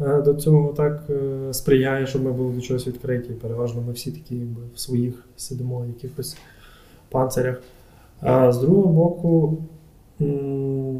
[0.00, 1.10] е, до цього так
[1.50, 3.30] сприяє, щоб ми були до чогось відкриті.
[3.42, 6.36] Переважно ми всі такі якби, в своїх сидимо якихось
[7.14, 7.60] панцирях.
[8.20, 9.58] А з другого боку,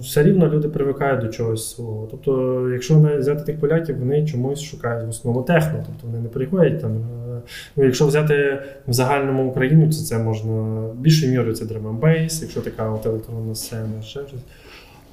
[0.01, 2.09] все рівно люди привикають до чогось свого.
[2.11, 6.81] Тобто, якщо взяти тих поляків, вони чомусь шукають в основному техно, тобто вони не приходять
[6.81, 6.93] там.
[6.93, 7.41] е,
[7.77, 12.61] Ну, якщо взяти в загальному Україну, то це можна більшою мірою це drum and якщо
[12.61, 14.41] така от електронна сцена, ще щось.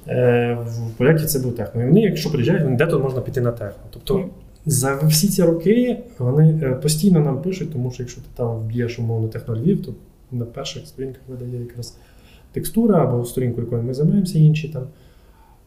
[0.08, 1.82] Е, в поляків це був техно.
[1.82, 3.82] І вони, якщо приїжджають, вони де тут можна піти на техно.
[3.90, 4.24] Тобто
[4.66, 8.98] за всі ці роки вони е, постійно нам пишуть, тому що якщо ти там вб'єш
[8.98, 9.92] умовно техно Львів, то
[10.32, 11.98] на перших сторінках видає якраз
[12.52, 14.86] текстура або сторінку, якою ми займаємося, інші там.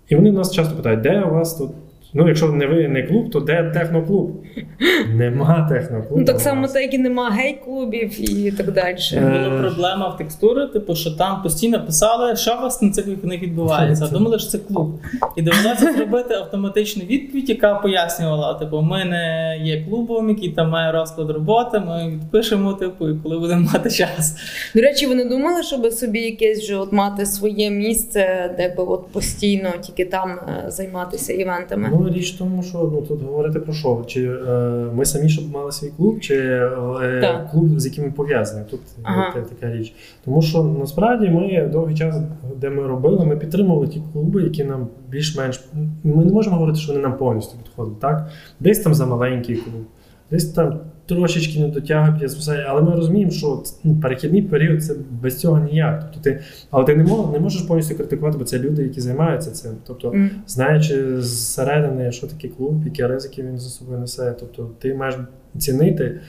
[0.07, 1.71] І вони нас часто питають, де у вас тут.
[2.17, 4.31] Ну, якщо не ви не клуб, то де техноклуб?
[5.15, 6.19] Нема техноклубу.
[6.19, 8.97] ну так само, так і нема гей-клубів і так далі.
[9.13, 13.07] Е, Була проблема в текстури, типу, що там постійно писали, що у вас на цих
[13.07, 14.07] вихідних відбувається.
[14.11, 14.99] Думали, що це клуб.
[15.35, 20.91] І довелося зробити автоматичну відповідь, яка пояснювала: типу, ми не є клубом, який там має
[20.91, 24.37] розклад роботи, ми відпишемо, типу, і коли будемо мати час.
[24.75, 28.83] До речі, ви не думали, щоб собі якесь вже от мати своє місце, де би
[28.83, 31.89] от постійно тільки там е, займатися івентами?
[32.05, 34.03] Ну, річ в тому, що ну, тут говорити про що?
[34.07, 34.51] Чи е,
[34.93, 38.65] ми самі щоб мали свій клуб, чи е, клуб, з яким ми пов'язані?
[38.69, 39.31] Тут Ага.
[39.33, 39.93] та- така річ.
[40.25, 42.15] Тому що насправді ми довгий час,
[42.61, 45.63] де ми робили, ми підтримували ті клуби, які нам більш-менш.
[46.03, 47.95] Ми не можемо говорити, що вони нам повністю підходили.
[48.01, 48.29] Так?
[48.59, 49.83] Десь там за маленький клуб,
[50.31, 55.39] десь там трошечки не дотягує безпосередньо, але ми розуміємо, що ну, перехідний період це без
[55.39, 55.99] цього ніяк.
[56.01, 56.39] Тобто ти,
[56.71, 59.71] але ти не, мож, не можеш повністю критикувати, бо це люди, які займаються цим.
[59.87, 60.29] Тобто, М.
[60.47, 64.35] знаючи зсередини, що таке клуб, які ризики він за собою несе.
[64.39, 65.15] Тобто ти маєш
[65.57, 66.19] цінити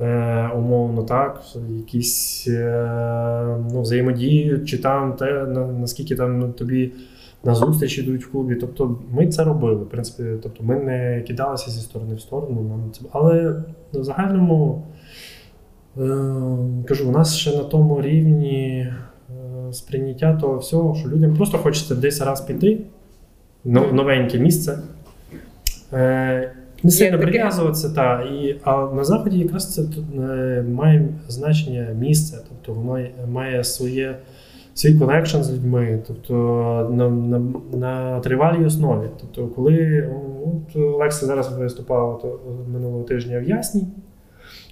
[0.00, 1.42] е, умовно так,
[1.76, 5.46] якісь е, ну, взаємодію, чи там те,
[5.80, 6.92] наскільки там ну, тобі
[7.44, 8.54] на зустріч йдуть в клубі.
[8.54, 9.74] Тобто ми це робили.
[9.84, 12.62] В принципі, тобто ми не кидалися зі сторони в сторону.
[12.62, 13.00] Нам це...
[13.12, 14.86] Але в загальному
[15.98, 16.00] е,
[16.88, 18.88] кажу, у нас ще на тому рівні.
[19.68, 22.78] е, сприйняття того всього, що людям просто хочеться десь раз піти,
[23.64, 24.78] но- новеньке місце.
[25.92, 26.52] Е,
[26.82, 30.04] не сильно прив'язуватися, та, і, а на заході якраз це тут,
[30.68, 34.16] має значення місце, тобто воно має своє,
[34.74, 36.34] свій connection з людьми, тобто
[36.92, 39.06] на, на, на тривалій основі.
[39.20, 40.08] Тобто, коли
[40.44, 43.86] от, Олекса зараз виступав от, минулого тижня в Ясній,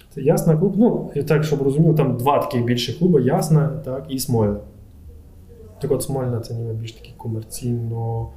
[0.09, 4.05] це Ясна клуб, ну, і так, щоб розумів, там два таких більші клуби, Ясна так,
[4.09, 4.59] і Смольна.
[5.81, 8.27] Так от Смольна це ніби більш такий комерційно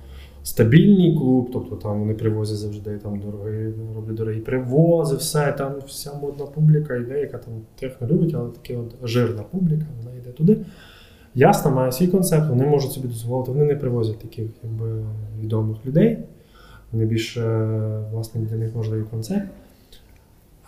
[0.42, 6.12] стабільний клуб, тобто там вони привозять завжди там дорогі, роблять дорогі привози, все, там вся
[6.22, 10.57] модна публіка йде, яка там техно любить, але така от жирна публіка, вона йде туди.
[11.35, 15.05] Ясна має свій концепт, вони можуть собі дозволити, вони не привозять таких якби,
[15.40, 16.18] відомих людей.
[16.92, 17.68] Вони більш е,
[18.12, 19.47] власне для них можливий концепт.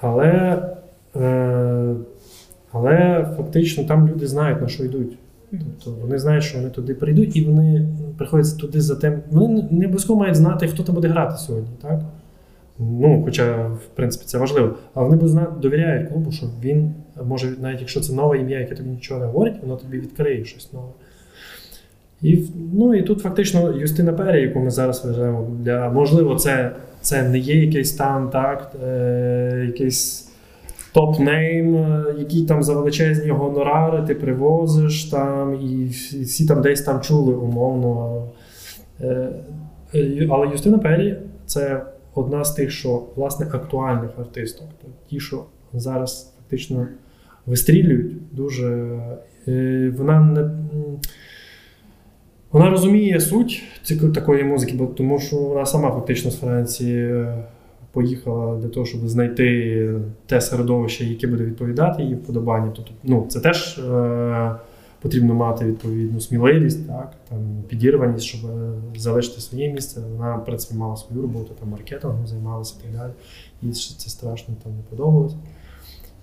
[0.01, 0.63] Але,
[1.17, 1.95] е,
[2.73, 5.19] але фактично там люди знають, на що йдуть.
[5.51, 9.23] Тобто вони знають, що вони туди прийдуть, і вони приходять туди за тим.
[9.31, 12.01] Вони не обов'язково мають знати, хто там буде грати сьогодні, так?
[12.79, 14.75] Ну, хоча, в принципі, це важливо.
[14.95, 18.89] Але вони знати, довіряють клубу, що він може, навіть якщо це нове ім'я, яке тобі
[18.89, 20.89] нічого не говорить, воно тобі відкриє щось нове.
[22.23, 27.29] І, ну, і тут фактично Юстина Пері, яку ми зараз вважаємо, для можливо, це, це
[27.29, 30.27] не є якийсь там так, е, якийсь
[30.97, 36.83] топ-нейм, е, який там за величезні гонорари ти привозиш там, і всі всі там десь
[36.83, 38.23] там чули умовно.
[39.01, 39.29] Е,
[39.95, 41.83] е, Але Юстина Пері це
[42.15, 44.67] одна з тих, що власне актуальних артисток.
[45.07, 46.87] Ті, що зараз фактично
[47.47, 48.99] вистрілюють дуже.
[49.49, 50.51] е, Вона не.
[52.53, 53.63] Вона розуміє суть
[54.15, 57.45] такої музики, бо тому що вона сама фактично з Франції е,
[57.93, 59.91] поїхала для того, щоб знайти
[60.27, 62.73] те середовище, яке буде відповідати її вподобанню.
[62.77, 64.55] Тобто, ну, це теж е,
[65.03, 70.01] потрібно мати відповідну сміливість, так, там, підірваність, щоб е, залишити своє місце.
[70.17, 73.13] Вона, в принципі, мала свою роботу, там, маркетингом займалася і так далі.
[73.63, 75.35] Їй це страшно там не подобалось.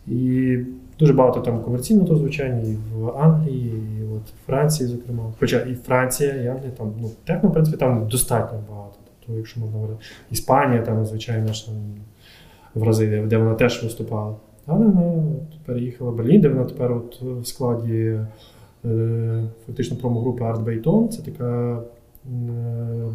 [0.07, 0.57] І
[0.99, 5.33] дуже багато там комерційного звучання і в Англії, і от в Франції, зокрема.
[5.39, 8.95] Хоча і Франція, і Англія там, ну, техно, в принципі, там достатньо багато.
[9.19, 9.99] Тобто, якщо можна говорити,
[10.31, 11.75] Іспанія, там, звичайно ж, там,
[12.75, 14.35] в рази, де, вона теж виступала.
[14.65, 15.23] Але вона
[15.65, 18.19] переїхала в Берлін, де вона тепер от в складі
[18.85, 21.07] е, фактично промогрупи Art Bayton.
[21.07, 21.81] Це така
[22.25, 22.29] е,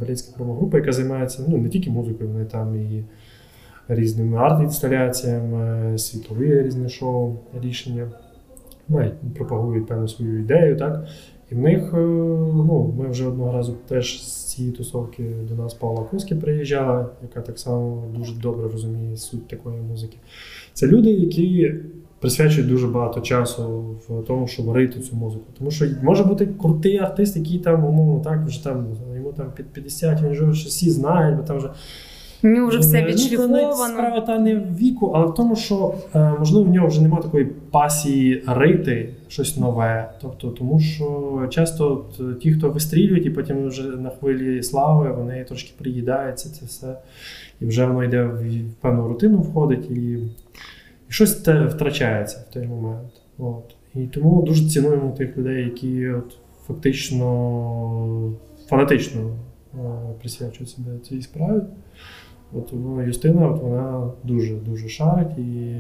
[0.01, 3.05] берлінська промогрупа, яка займається ну, не тільки музикою, вони там і
[3.89, 8.09] різними арт-інсталяціями, світлові різні шоу, рішення.
[8.89, 11.07] Мають, пропагують певну свою ідею, так?
[11.51, 15.75] І в них, е, ну, ми вже одного разу теж з цієї тусовки до нас
[15.75, 20.17] Павла Куски приїжджала, яка так само дуже добре розуміє суть такої музики.
[20.73, 21.75] Це люди, які
[22.21, 25.45] присвячують дуже багато часу в тому, щоб варити цю музику.
[25.59, 29.67] Тому що може бути крутий артист, який там, умовно, так, вже там, йому там під
[29.67, 31.71] 50, він вже всі знають, бо там вже
[32.43, 33.03] Нього вже все
[33.89, 33.95] Ну.
[33.95, 37.23] Справа та не в віку, але в тому, що е, можливо в нього вже немає
[37.23, 40.13] такої пасії рити щось нове.
[40.21, 45.13] Тобто, тому що часто от, е, ті, хто вистрілюють, і потім вже на хвилі слави,
[45.13, 46.99] вони трошки приїдаються це все,
[47.61, 49.95] і вже воно йде в, в певну рутину, входить, і,
[51.09, 53.11] і щось те втрачається в той момент.
[53.39, 53.75] От.
[53.95, 58.35] І тому дуже цінуємо тих людей, які от, фактично
[58.69, 59.21] фанатично
[59.75, 59.79] е,
[60.21, 61.61] присвячують себе цій справі.
[62.53, 65.77] От ну, Юстина, от вона дуже дуже шарить і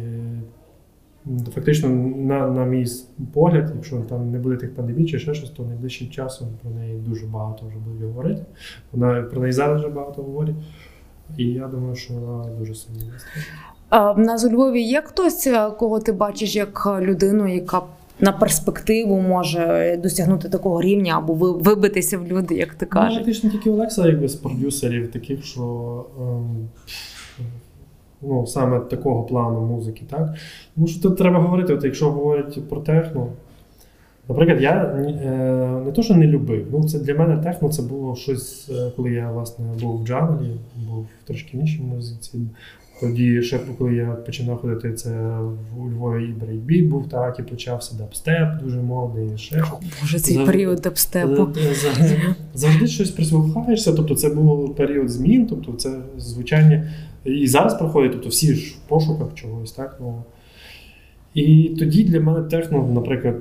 [1.55, 2.87] фактично, на, на мій
[3.33, 6.99] погляд, якщо там не буде тих пандемій чи ще щось, то найближчим часом про неї
[6.99, 8.45] дуже багато вже будуть говорити.
[8.93, 10.57] Вона про неї зараз вже багато говорить.
[11.37, 12.99] І я думаю, що вона дуже сильно.
[13.89, 17.83] А нас у Львові є хтось, е, кого ти бачиш як людину, яка
[18.21, 23.19] на перспективу може досягнути такого рівня або вибитися в люди, як ти Ну, кажеш?
[23.19, 26.69] фактично тільки Олекса, якби з продюсерів таких, що ем,
[28.23, 30.35] ну, саме такого плану музики, так?
[30.75, 33.27] Тому що тут треба говорити, от якщо говорять про техно.
[34.29, 36.67] Наприклад, я е, не то, що не любив.
[36.73, 40.51] Ну, це для мене техно це було щось, е, коли я власне був в джанглі,
[40.89, 42.39] був трошки в іншій музиці.
[43.01, 47.43] Тоді, ще коли я починав ходити, це в- у Львові і брейкбіт був так, і
[47.43, 49.65] почався дабстеп, дуже модний, ще.
[50.01, 51.43] Боже, цей За- період дабстепу.
[51.43, 56.91] Е, е, за- Завжди щось прислухаєшся, тобто це був період змін, тобто це звучання
[57.25, 59.97] і зараз проходить, тобто всі ж в пошуках чогось, так?
[60.01, 60.23] Ну,
[61.35, 63.37] І тоді для мене техно, наприклад,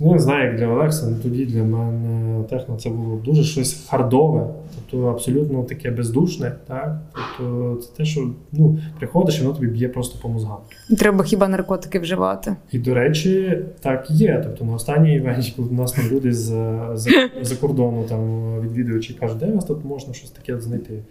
[0.00, 3.86] ну не знаю, як для Олекса, але тоді для мене техно це було дуже щось
[3.90, 4.46] хардове,
[4.90, 6.52] тобто абсолютно таке бездушне.
[6.66, 6.98] Так?
[7.14, 10.58] Тобто це те, що ну, приходиш і воно тобі б'є просто по мозгам.
[10.98, 12.56] Треба хіба наркотики вживати.
[12.72, 14.40] І до речі, так є.
[14.44, 16.48] Тобто на останній івенті, коли у нас там люди з
[16.94, 17.10] за,
[17.42, 21.02] за кордону там відвідувачі кажуть, де у вас тут можна щось таке знайти.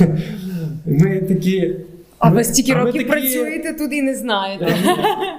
[0.86, 1.76] Ми такі.
[2.20, 4.74] А ми- ви стільки а років такі- працюєте тут і не знаєте.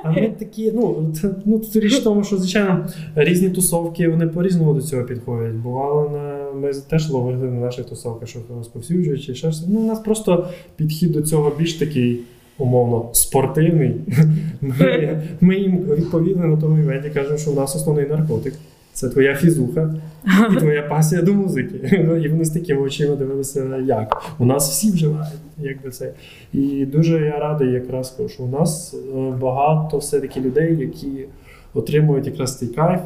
[0.03, 1.13] А ми такі, ну,
[1.45, 5.53] ну тут річ в тому, що звичайно різні тусовки вони по-різному до цього підходять.
[5.55, 9.67] Бувало на ми теж ловили на наших тусовках, що розповсюджують чи ще щось.
[9.67, 12.19] Ну, у нас просто підхід до цього більш такий.
[12.57, 13.95] Умовно спортивний.
[14.61, 18.53] Ми, ми їм відповідно на тому івенті кажемо, що в нас основний наркотик.
[18.93, 22.03] Це твоя фізуха і твоя пасія до музики.
[22.07, 24.23] Ну, І вони з такими очима дивилися, як.
[24.39, 26.13] У нас всі вживають, якби це.
[26.53, 31.25] І дуже я радий, якраз що у нас е, багато все-таки людей, які
[31.73, 33.01] отримують якраз цей кайф,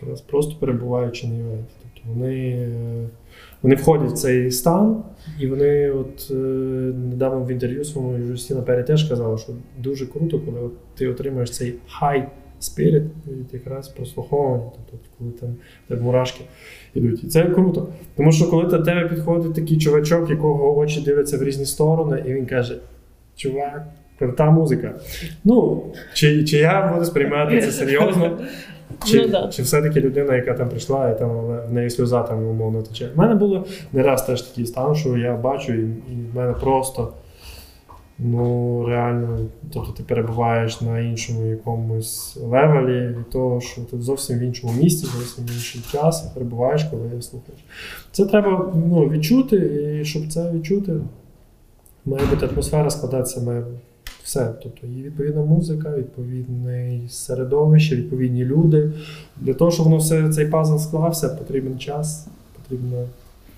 [0.00, 1.74] якраз просто перебуваючи на івенті.
[1.82, 3.08] Тобто вони, е,
[3.62, 5.02] вони входять в цей стан,
[5.40, 6.34] і вони, от е,
[7.10, 11.74] недавно в інтерв'ю своєму Юстіна Пері теж казала, що дуже круто, коли ти отримуєш цей
[12.00, 12.24] high
[12.70, 15.48] spirit від якраз прослуховування, тобто коли там
[15.88, 16.40] тебе мурашки
[16.94, 17.24] йдуть.
[17.24, 17.88] І це круто.
[18.16, 22.32] Тому що коли до тебе підходить такий чувачок, якого очі дивляться в різні сторони, і
[22.34, 22.76] він каже:
[23.36, 23.86] Чувак,
[24.18, 24.94] крута музика.
[25.44, 25.82] Ну,
[26.14, 28.38] чи, чи я буду сприймати це серйозно?
[29.06, 29.48] Чи, Ну, да.
[29.48, 31.30] чи все-таки людина, яка там прийшла, і там
[31.68, 33.08] в неї сльоза там умовно тече.
[33.16, 36.52] У мене було не раз теж такий стан, що я бачу, і, і в мене
[36.52, 37.12] просто
[38.18, 39.38] ну реально,
[39.72, 45.06] тобто ти перебуваєш на іншому якомусь левелі від того, що ти зовсім в іншому місці,
[45.06, 47.64] зовсім в інший час і перебуваєш, коли слухаєш.
[48.12, 49.56] Це треба ну, відчути,
[50.00, 50.92] і щоб це відчути,
[52.04, 53.64] має бути атмосфера складатися має
[54.24, 54.54] все.
[54.62, 58.92] Тобто є відповідна музика, відповідне середовище, відповідні люди.
[59.40, 63.04] Для того, щоб воно все цей пазл склався, потрібен час, потрібно.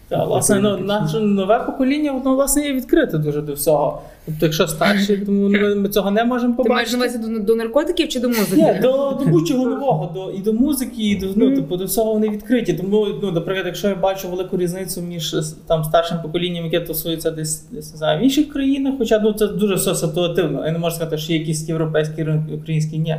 [0.08, 4.02] Так, власне, ну, наше нове покоління, воно власне є відкрите дуже до всього.
[4.26, 6.68] Тобто, якщо старші, тому ми, ми цього не можемо побачити.
[6.68, 8.56] Ти маєш на увазі до, до наркотиків чи до музики?
[8.56, 12.12] Ні, до, до будь-чого нового, до, і до музики, і до, ну, типу, до всього
[12.12, 12.78] вони відкриті.
[12.80, 17.30] Тому, ну, наприклад, якщо я бачу велику різницю між е, там, старшим поколінням, яке тусується
[17.30, 20.66] десь, десь не знаю, в інших країнах, хоча ну, це дуже все ситуативно.
[20.66, 23.16] Я не можу сказати, що є якісь європейські ринок, українські ні.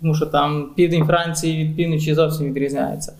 [0.00, 3.12] Тому що там південь Франції від півночі зовсім відрізняється.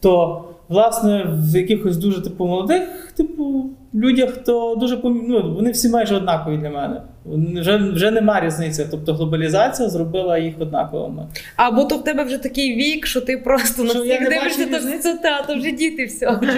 [0.00, 6.16] То, власне, в якихось дуже типу молодих, типу, людях, то дуже ну, вони всі майже
[6.16, 7.02] однакові для мене.
[7.54, 8.86] Вже, вже нема різниці.
[8.90, 11.26] Тобто глобалізація зробила їх однаковими.
[11.56, 14.98] Або то в тебе вже такий вік, що ти просто на всіх дивишся, то різниці?
[14.98, 16.40] це та, то вже діти все.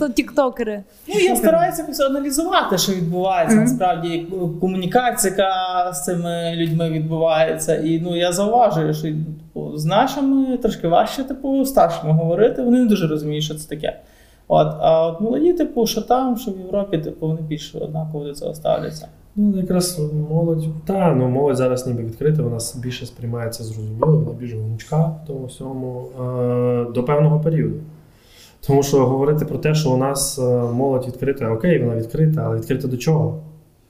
[0.00, 0.82] Ну, Тіктокери.
[1.08, 3.56] Ну, я стараюся якось аналізувати, що відбувається.
[3.56, 7.76] Насправді ну, комунікація, яка з цими людьми відбувається.
[7.76, 12.62] І ну я зауважую, що типу, з нашими трошки важче, типу, старшими говорити.
[12.62, 13.98] Вони не дуже розуміють, що це таке.
[14.48, 18.32] От, а от молоді, типу, що там, що в Європі, типу, вони більше однаково до
[18.32, 19.08] цього ставляться.
[19.40, 20.64] Ну, якраз молодь.
[20.86, 25.46] Та, ну молодь зараз ніби відкрита, вона більше сприймається зрозуміло, вона більш гнучка в тому
[25.46, 27.76] всьому е, до певного періоду.
[28.66, 32.56] Тому що говорити про те, що у нас е, молодь відкрита, окей, вона відкрита, але
[32.56, 33.40] відкрита до чого?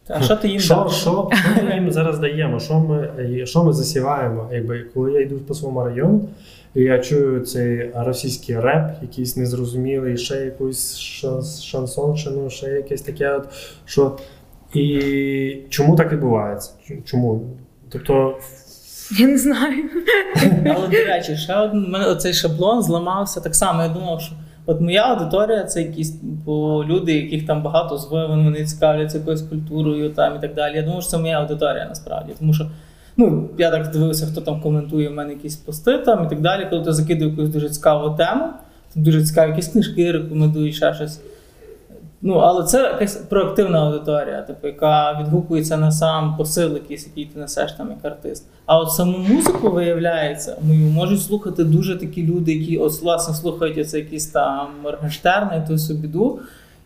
[0.08, 0.92] А що ти їм Що, дав?
[0.92, 2.60] що, що ми їм зараз даємо?
[2.60, 4.48] Що ми, е, що ми засіваємо?
[4.52, 6.28] Якби, коли я йду по своєму району,
[6.74, 10.52] і я чую цей російський реп, якийсь незрозумілий, ще
[10.96, 13.44] шанс, шансонщину, ще якесь таке, от,
[13.84, 14.16] що.
[14.74, 16.70] І чому так відбувається?
[17.04, 17.40] Чому?
[17.88, 18.38] Тобто,
[19.18, 19.84] Я не знаю.
[20.76, 23.82] Але, до речі, ще один мене оцей шаблон зламався так само.
[23.82, 24.32] Я думав, що
[24.66, 30.10] от моя аудиторія це якісь типу, люди, яких там багато звивин, вони цікавляться якоюсь культурою
[30.10, 30.76] там і так далі.
[30.76, 32.32] Я думаю, що це моя аудиторія насправді.
[32.38, 32.70] Тому що
[33.16, 36.66] ну, я так дивився, хто там коментує в мене якісь пости там і так далі.
[36.70, 38.48] Коли ти закидує якусь дуже цікаву тему,
[38.94, 41.20] дуже цікаві якісь книжки рекомендують, ще щось.
[42.22, 47.40] Ну, але це якась проактивна аудиторія, типу, яка відгукується на сам посил, якийсь, який ти
[47.40, 48.46] несеш там як артист.
[48.66, 53.78] А от саму музику, виявляється, мою можуть слухати дуже такі люди, які от, власне слухають
[53.78, 56.38] оце якісь там Моргенштерна і ту всю біду.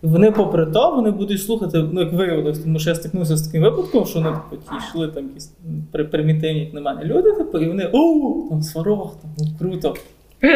[0.03, 3.42] І вони, попри то, вони будуть слухати, ну як виявилось, тому що я стикнувся з
[3.47, 5.53] таким випадком, що вони типу, йшли там якісь
[5.92, 9.95] при- примітивні на мене люди, типу, і вони о, там сварог, там ну, круто.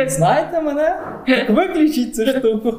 [0.07, 0.97] Знаєте мене?
[1.27, 2.75] Так виключіть цю штуку.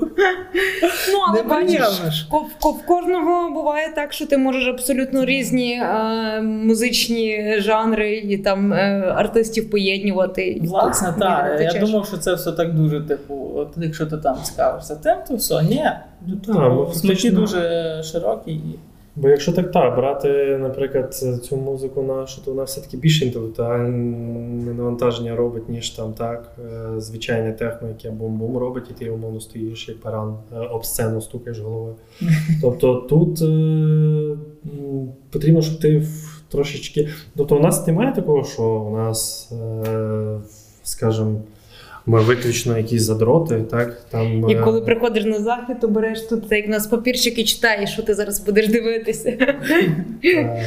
[1.11, 6.41] Ну, але бачиш, ко- ко- в кожного буває так, що ти можеш абсолютно різні е,
[6.41, 10.61] музичні жанри і там е, артистів поєднувати.
[10.63, 11.61] Власне, так.
[11.73, 15.35] Я думав, що це все так дуже, типу, от якщо ти там цікавишся тим, то
[15.35, 15.63] все.
[15.63, 15.85] Ні.
[16.27, 17.59] ну, та, Смачі дуже
[18.03, 18.79] широкі і
[19.19, 21.13] Бо якщо так так, брати, наприклад,
[21.43, 27.53] цю музику нашу, то вона все-таки більше інтелектуальне навантаження робить, ніж там так, е, звичайне
[27.53, 31.95] техно, яке бум-бум робить, і ти умовно стоїш як паран е, об сцену стукаєш головою.
[32.61, 34.37] Тобто тут е,
[35.29, 36.07] потрібно, щоб ти
[36.49, 37.09] трошечки.
[37.35, 39.51] Тобто у нас немає такого, що у нас,
[40.83, 41.41] скажімо,
[42.07, 44.01] ми виключно якісь задроти, так?
[44.09, 47.89] Там, І е, коли приходиш на захід, то береш тут як нас папірчик і читаєш,
[47.89, 49.37] що ти зараз будеш дивитися.
[50.25, 50.65] Е,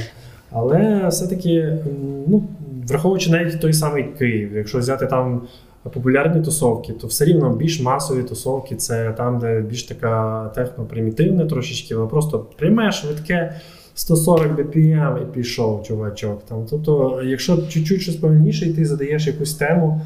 [0.50, 1.78] Але все-таки,
[2.26, 2.44] ну,
[2.88, 5.42] враховуючи навіть той самий Київ, якщо взяти там
[5.82, 11.94] популярні тусовки, то все рівно більш масові тусовки це там, де більш така техно-примітивне трошечки,
[11.94, 13.54] воно просто пряме, швидке.
[13.94, 16.42] 140 BPM і пішов, чувачок.
[16.48, 16.66] Там.
[16.70, 20.00] Тобто, якщо чуть-чуть щось повільніше, і ти задаєш якусь тему,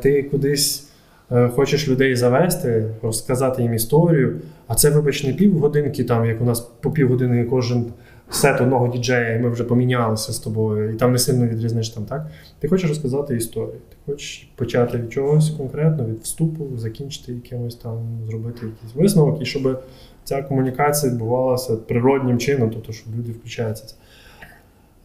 [0.00, 0.88] ти кудись
[1.32, 6.44] е, хочеш людей завести, розказати їм історію, а це, вибач, не півгодинки, там, як у
[6.44, 7.84] нас по півгодини кожен
[8.30, 12.04] сет одного діджея, і ми вже помінялися з тобою, і там не сильно відрізниш там,
[12.04, 12.26] так?
[12.58, 13.80] Ти хочеш розказати історію.
[13.88, 19.44] Ти хочеш почати від чогось конкретно, від вступу, закінчити якимось там, зробити якийсь висновок, і
[19.44, 19.82] щоб
[20.24, 23.94] ця комунікація відбувалася природнім чином, тобто, щоб люди включаються.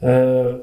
[0.03, 0.55] Е,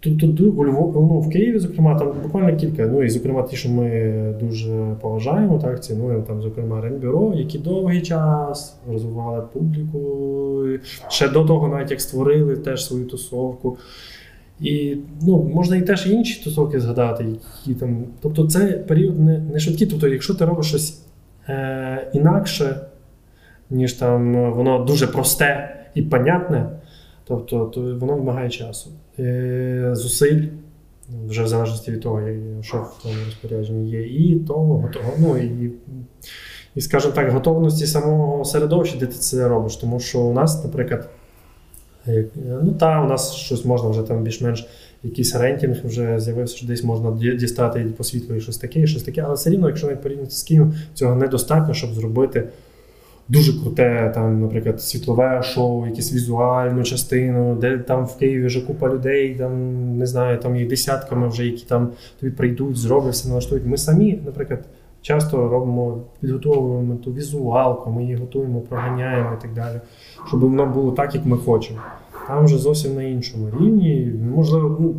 [0.00, 2.86] Тут, у Львові, ну, в Києві, зокрема, там буквально кілька.
[2.86, 8.02] Ну і зокрема, ті, що ми дуже поважаємо, так, цінуємо, там, зокрема, Ренбюро, які довгий
[8.02, 10.66] час розвивали публіку.
[11.08, 13.78] Ще до того, навіть як створили теж свою тусовку.
[14.60, 18.04] І ну, можна і теж інші тусовки згадати, які там.
[18.22, 19.86] Тобто, це період не, не швидкий.
[19.86, 21.02] Тобто, якщо ти робиш щось
[21.48, 22.80] е, інакше,
[23.70, 26.70] ніж там воно дуже просте і понятне,
[27.24, 28.90] тобто то воно вимагає часу.
[29.18, 30.42] Е, зусиль,
[31.26, 32.20] вже в залежності від того,
[32.62, 35.70] що в тому розпорядженні є, і того, готово, ну, і,
[36.74, 39.76] і, скажімо так, готовності самого середовища, де ти це робиш.
[39.76, 41.10] Тому що у нас, наприклад,
[42.08, 42.24] е,
[42.62, 44.66] ну та, у нас щось можна вже там більш-менш
[45.02, 49.02] якийсь рейтинг вже з'явився, що десь можна дістати по світлу і щось таке, і щось
[49.02, 49.22] таке.
[49.22, 52.48] Але все рівно, якщо навіть порівняти з Києвом, цього недостатньо, щоб зробити
[53.30, 58.88] дуже круте, там, наприклад, світлове шоу, якусь візуальну частину, де там в Києві вже купа
[58.88, 59.52] людей, там
[59.98, 63.66] не знаю, там їх десятками вже, які там тобі прийдуть, зроблять, все налаштують.
[63.66, 64.64] Ми самі, наприклад,
[65.02, 69.80] часто робимо, підготовуємо ту візуалку, ми її готуємо, проганяємо і так далі,
[70.28, 71.78] щоб воно було так, як ми хочемо.
[72.26, 74.12] Там вже зовсім на іншому рівні.
[74.34, 74.94] Можливо, ну.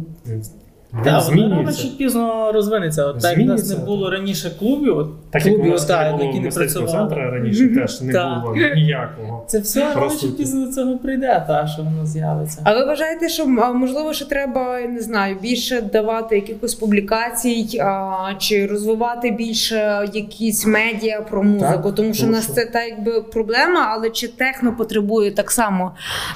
[0.94, 3.06] Він воно рано чи пізно розвинеться.
[3.06, 6.24] От так нас не було раніше клубів, от Так як у нас та, не було
[6.24, 6.92] які не працювали.
[6.92, 8.42] центру раніше, теж не Так.
[8.42, 9.46] було ніякого.
[9.48, 12.62] Це все рано чи пізно до цього прийде, та що воно з'явиться.
[12.64, 18.16] А ви вважаєте, що можливо, що треба я не знаю, більше давати якихось публікацій а,
[18.38, 21.84] чи розвивати більше якісь медіа про музику?
[21.84, 25.32] Так, тому що в тому нас що- це та якби проблема, але чи техно потребує
[25.32, 25.92] так само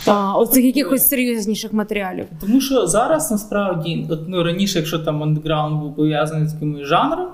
[0.07, 2.25] а, оцих якихось серйозніших матеріалів?
[2.41, 7.29] Тому що зараз насправді, от, ну раніше, якщо там андеграунд був пов'язаний з якимось жанром,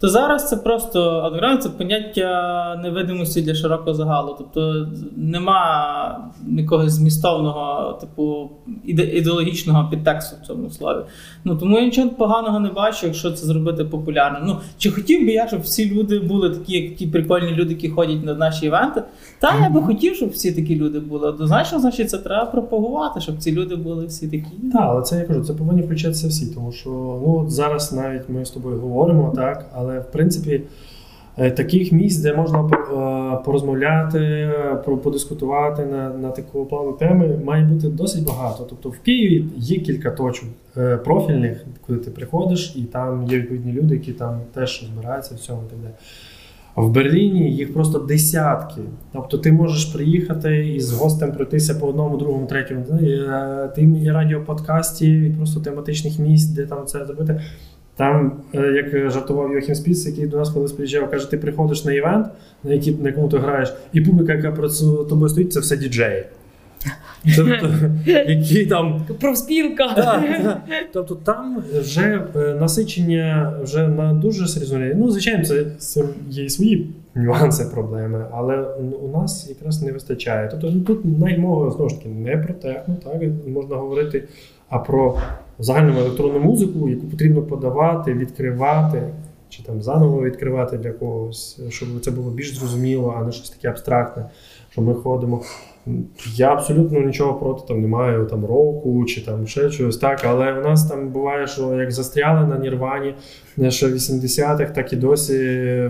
[0.00, 4.34] то зараз це просто андеграунд це поняття невидимості для широкого загалу.
[4.38, 4.86] Тобто
[5.16, 8.50] нема якогось змістовного, типу,
[8.84, 10.98] іде- ідеологічного підтексту в цьому слові.
[11.44, 14.42] Ну тому я нічого поганого не бачу, якщо це зробити популярним.
[14.46, 17.88] Ну чи хотів би я, щоб всі люди були такі, як ті прикольні люди, які
[17.88, 19.02] ходять на наші івенти?
[19.40, 21.28] Та я би хотів, щоб всі такі люди були.
[21.28, 24.70] Однозначно, значить, це треба пропагувати, щоб ці люди були всі такі.
[24.72, 26.90] Так, але це я кажу, це повинні включатися всі, тому що
[27.26, 30.62] ну зараз навіть ми з тобою говоримо, так, але в принципі
[31.38, 34.50] е, таких місць, де можна е, порозмовляти,
[35.02, 38.66] подискутувати на, на таку плану теми, має бути досить багато.
[38.70, 43.72] Тобто в Києві є кілька точок е, профільних, куди ти приходиш, і там є відповідні
[43.72, 45.92] люди, які там теж розбираються в цьому і так далі.
[46.76, 48.80] В Берліні їх просто десятки.
[49.12, 52.84] Тобто ти можеш приїхати і з гостем пройтися по одному, другому, третьому.
[53.02, 57.40] е, Тим і радіоподкастів, і просто тематичних місць, де там це зробити.
[57.96, 61.92] Там, е, як жартував Йохім Спіц, який до нас колись приїжджав, каже, ти приходиш на
[61.92, 62.26] івент,
[62.64, 64.72] на, який, на якому ти граєш, і публіка, яка перед
[65.08, 66.24] тобою стоїть, це все діджеї.
[67.36, 67.70] Тобто,
[68.06, 69.94] які там Профспілка.
[69.94, 70.58] так, так.
[70.92, 74.78] Тобто там вже е, насичення вже на дуже серйозно.
[74.96, 78.56] Ну, звичайно, це, це є і свої нюанси, проблеми, але
[79.02, 80.48] у нас якраз не вистачає.
[80.50, 84.24] Тобто тут навіть мова знову ж таки не про техно, так можна говорити,
[84.74, 85.18] а про
[85.58, 89.02] загальну електронну музику, яку потрібно подавати, відкривати.
[89.48, 93.68] Чи там заново відкривати для когось, щоб це було більш зрозуміло, а не щось таке
[93.68, 94.24] абстрактне,
[94.70, 95.42] що ми ходимо.
[96.36, 100.52] Я абсолютно нічого проти там не маю там року чи там ще чогось так, але
[100.52, 103.14] у нас там буває, що як застряли на Нірвані
[103.68, 105.34] ще в 80-х, так і досі,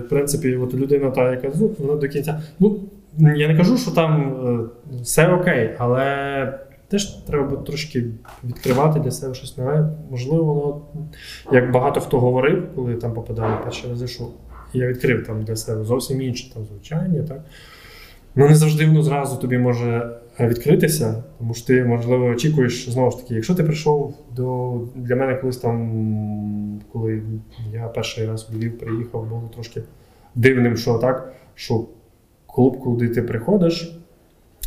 [0.06, 2.42] в принципі, от людина та, яка ну, вона до кінця.
[2.60, 2.76] Ну,
[3.18, 6.04] я не кажу, що там е, все окей, але
[6.88, 8.04] теж треба трошки
[8.44, 9.90] відкривати для себе щось нове.
[10.10, 10.80] Можливо, воно,
[11.52, 14.24] як багато хто говорив, коли там попадали перші рази, що
[14.72, 17.44] я відкрив там для себе зовсім інше там звучання, так?
[18.36, 20.10] Ну, не завжди воно зразу тобі може
[20.40, 25.16] е, відкритися, тому що ти, можливо, очікуєш знову ж таки, якщо ти прийшов до для
[25.16, 27.22] мене колись там, коли
[27.72, 29.82] я перший раз у Львів приїхав, було трошки
[30.34, 31.84] дивним, що так, що
[32.46, 33.98] клуб, куди ти приходиш,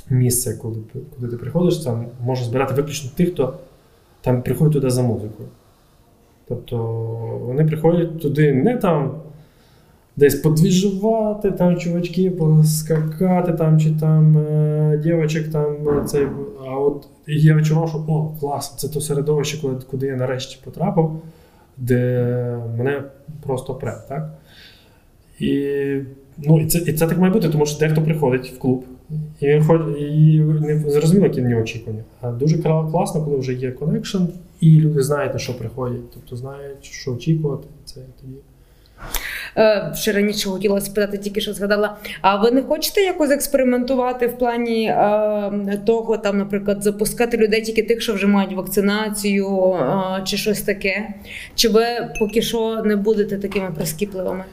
[0.10, 0.80] місце, куди,
[1.16, 3.54] куди ти приходиш, там може збирати виключно тих, хто
[4.22, 5.50] там приходить туди за музикою.
[6.48, 6.78] Тобто
[7.46, 9.22] вони приходять туди не там
[10.16, 16.28] десь подвіжувати, там чувачки, поскакати там, чи там е, дівчик там е, цей.
[16.68, 21.12] А от я відчував, що о, клас, це то середовище, куди, куди я нарешті потрапив,
[21.78, 23.04] де мене
[23.46, 24.30] просто пре, так?
[25.40, 25.68] І,
[26.38, 28.86] ну, і, це, і це так має бути, тому що дехто приходить в клуб,
[29.40, 32.04] і він ходить, і не зрозуміло, які в нього очікування.
[32.22, 34.18] А дуже кла- класно, коли вже є connection,
[34.62, 37.68] і люди знають, на що приходять, тобто знають, що очікувати.
[37.86, 38.34] Це тоді.
[39.94, 41.98] Ще раніше хотіла спитати, тільки що згадала.
[42.22, 47.84] А ви не хочете якось експериментувати в плані е, того, там, наприклад, запускати людей тільки
[47.84, 51.08] тих, що вже мають вакцинацію е, чи щось таке?
[51.56, 51.84] Чи ви
[52.20, 54.44] поки що не будете такими прискіпливими?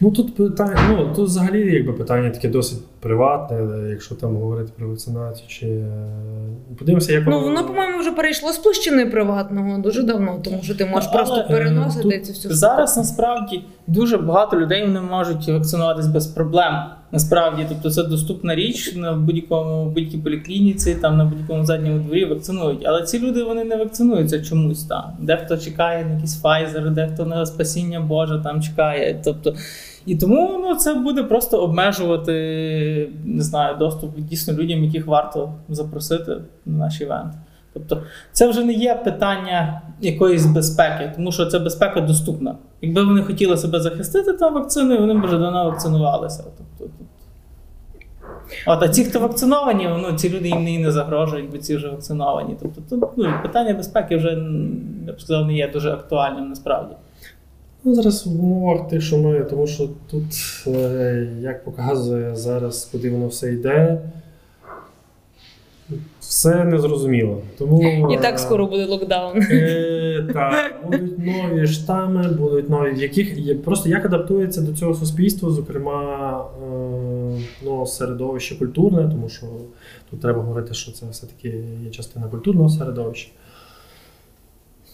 [0.00, 4.88] Ну тут питання, ну тут взагалі якби питання таке досить приватне, якщо там говорити про
[4.88, 5.86] вакцинацію, чи е,
[6.78, 10.86] подивимося, як Ну воно, по-моєму, вже перейшло з площини приватного дуже давно, тому що ти
[10.86, 15.48] можеш Але, просто е, переносити тут цю всю Зараз насправді дуже багато людей вони можуть
[15.48, 16.74] вакцинуватись без проблем.
[17.16, 22.86] Насправді, тобто це доступна річ на будь-якому будь-якій поліклініці, там на будь-якому задньому дворі вакцинують.
[22.86, 25.04] Але ці люди вони не вакцинуються чомусь там.
[25.20, 29.20] Дехто чекає на якісь Pfizer, дехто на спасіння Боже там чекає.
[29.24, 29.54] Тобто,
[30.06, 32.32] і тому ну, це буде просто обмежувати
[33.24, 36.36] не знаю, доступ дійсно людям, яких варто запросити
[36.66, 37.32] на наш івент.
[37.72, 38.02] Тобто
[38.32, 42.54] це вже не є питання якоїсь безпеки, тому що ця безпека доступна.
[42.82, 46.44] Якби вони хотіли себе захистити там вакциною, вони б вже давно вакцинувалися.
[46.78, 46.94] Тобто.
[48.66, 51.88] От, а ті, хто вакциновані, ну, ці люди їм не, не загрожують, бо ці вже
[51.88, 52.56] вакциновані.
[52.62, 54.28] Тобто тут ну, питання безпеки вже
[55.06, 56.94] я б сказав, не є дуже актуальним насправді.
[57.84, 60.24] Ну, зараз в умовах тих, що ми, тому що тут,
[60.66, 64.00] е, як показує зараз, куди воно все йде,
[66.20, 67.42] все незрозуміло.
[67.58, 69.42] Тому, І так е, скоро буде локдаун.
[69.42, 74.94] Е, так, будуть нові штами, будуть нові, в яких є просто як адаптується до цього
[74.94, 79.46] суспільства, зокрема е, ну, середовище культурне, тому що
[80.10, 81.48] тут треба говорити, що це все-таки
[81.84, 83.30] є частина культурного середовища.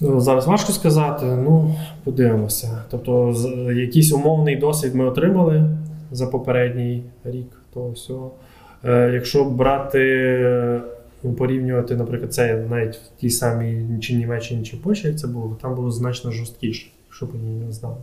[0.00, 1.74] Ну, Зараз важко сказати, ну
[2.04, 2.84] подивимося.
[2.90, 3.34] Тобто,
[3.76, 5.64] якийсь умовний досвід ми отримали
[6.12, 8.30] за попередній рік того всього.
[8.84, 10.00] Е, якщо брати,
[11.22, 15.48] ну, порівнювати, наприклад, це навіть в тій самій чи Німеччині, чи Польщі, як це було,
[15.48, 17.96] то там було значно жорсткіше, якщо б її не знали.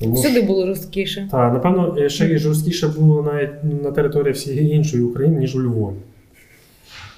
[0.00, 1.28] Тому Всюди було жорсткіше.
[1.30, 5.96] так, напевно, ще і жорсткіше було навіть на території всієї іншої України, ніж у Львові.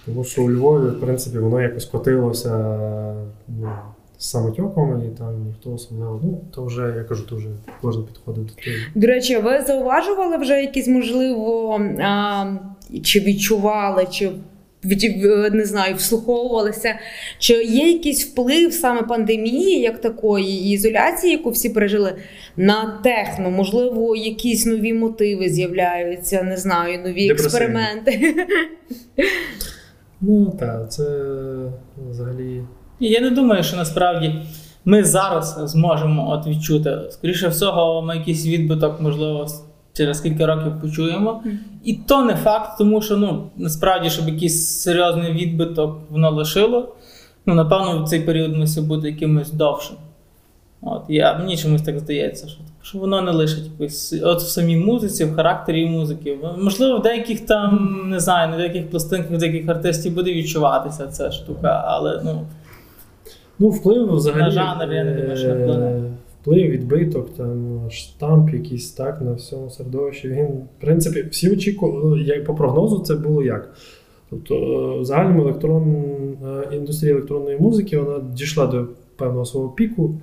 [0.06, 2.58] Тому що у Львові, в принципі, воно якось котилося
[3.48, 3.68] ну,
[4.18, 6.20] з самотьоком, і там ніхто особливо.
[6.24, 7.48] Ну, то вже, я кажу, то вже
[7.82, 8.76] кожен підходив до того.
[8.94, 12.54] До речі, ви зауважували вже якісь, можливо, а,
[13.02, 14.30] чи відчували, чи
[15.52, 16.98] не знаю, вслуховувалися,
[17.38, 22.14] чи є якийсь вплив саме пандемії, як такої, і ізоляції, яку всі пережили,
[22.56, 23.50] на техно?
[23.50, 28.34] Можливо, якісь нові мотиви з'являються, не знаю, нові експерименти.
[30.20, 31.04] Ну так, це
[32.10, 32.62] взагалі.
[33.00, 34.34] І я не думаю, що насправді
[34.84, 36.98] ми зараз зможемо от відчути.
[37.10, 39.46] Скоріше всього, ми якийсь відбиток, можливо,
[39.92, 41.42] через кілька років почуємо.
[41.84, 46.94] І то не факт, тому що ну, насправді, щоб якийсь серйозний відбиток воно лишило,
[47.46, 49.96] ну, напевно, в цей період мусить бути якимось довшим.
[50.82, 54.14] От, я, мені чомусь так здається, що, що воно не лишить якоїсь.
[54.22, 56.38] От в самій музиці, в характері музики.
[56.58, 61.32] Можливо, в деяких там, не знаю, на деяких пластинках, в деяких артистів буде відчуватися ця
[61.32, 62.46] штука, але ну,
[63.58, 64.42] Ну, вплив взагалі.
[64.42, 66.02] На жанр, я не думаю, що е, вплине.
[66.40, 70.28] Вплив, відбиток, там, штамп якийсь так на всьому середовищі.
[70.28, 73.74] Він, в принципі, всі очікували, як по прогнозу, це було як.
[74.30, 75.94] Тобто, е, в загальному електрон,
[76.72, 78.86] е, індустрія електронної музики вона дійшла до
[79.16, 80.14] певного свого піку.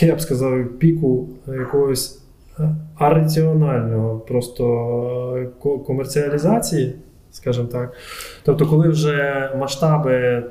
[0.00, 2.20] Я б сказав, піку якогось
[2.94, 5.50] араціонального просто
[5.86, 6.94] комерціалізації,
[7.34, 7.92] скажімо так.
[8.44, 10.42] Тобто, коли вже масштаби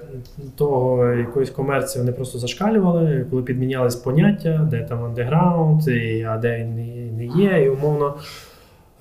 [0.56, 6.58] того якоїсь комерції вони просто зашкалювали, коли підмінялись поняття, де там андеграунд, і, а де
[6.58, 6.76] він
[7.18, 8.16] не, є, і умовно.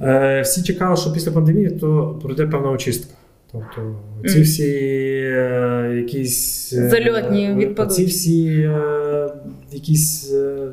[0.01, 3.15] Е, всі чекали, що після пандемії то пройде певна очистка.
[3.53, 3.95] Тобто
[4.29, 4.73] ці всі
[5.25, 7.95] е, якісь е, Зальотні відпадуть.
[7.95, 9.29] Ці всі е,
[9.73, 10.69] якісь е,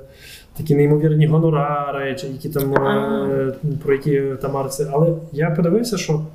[0.57, 3.53] такі неймовірні гонорари, чи які там е,
[3.83, 4.87] про які Тамар це.
[4.91, 6.25] Але я подивився, що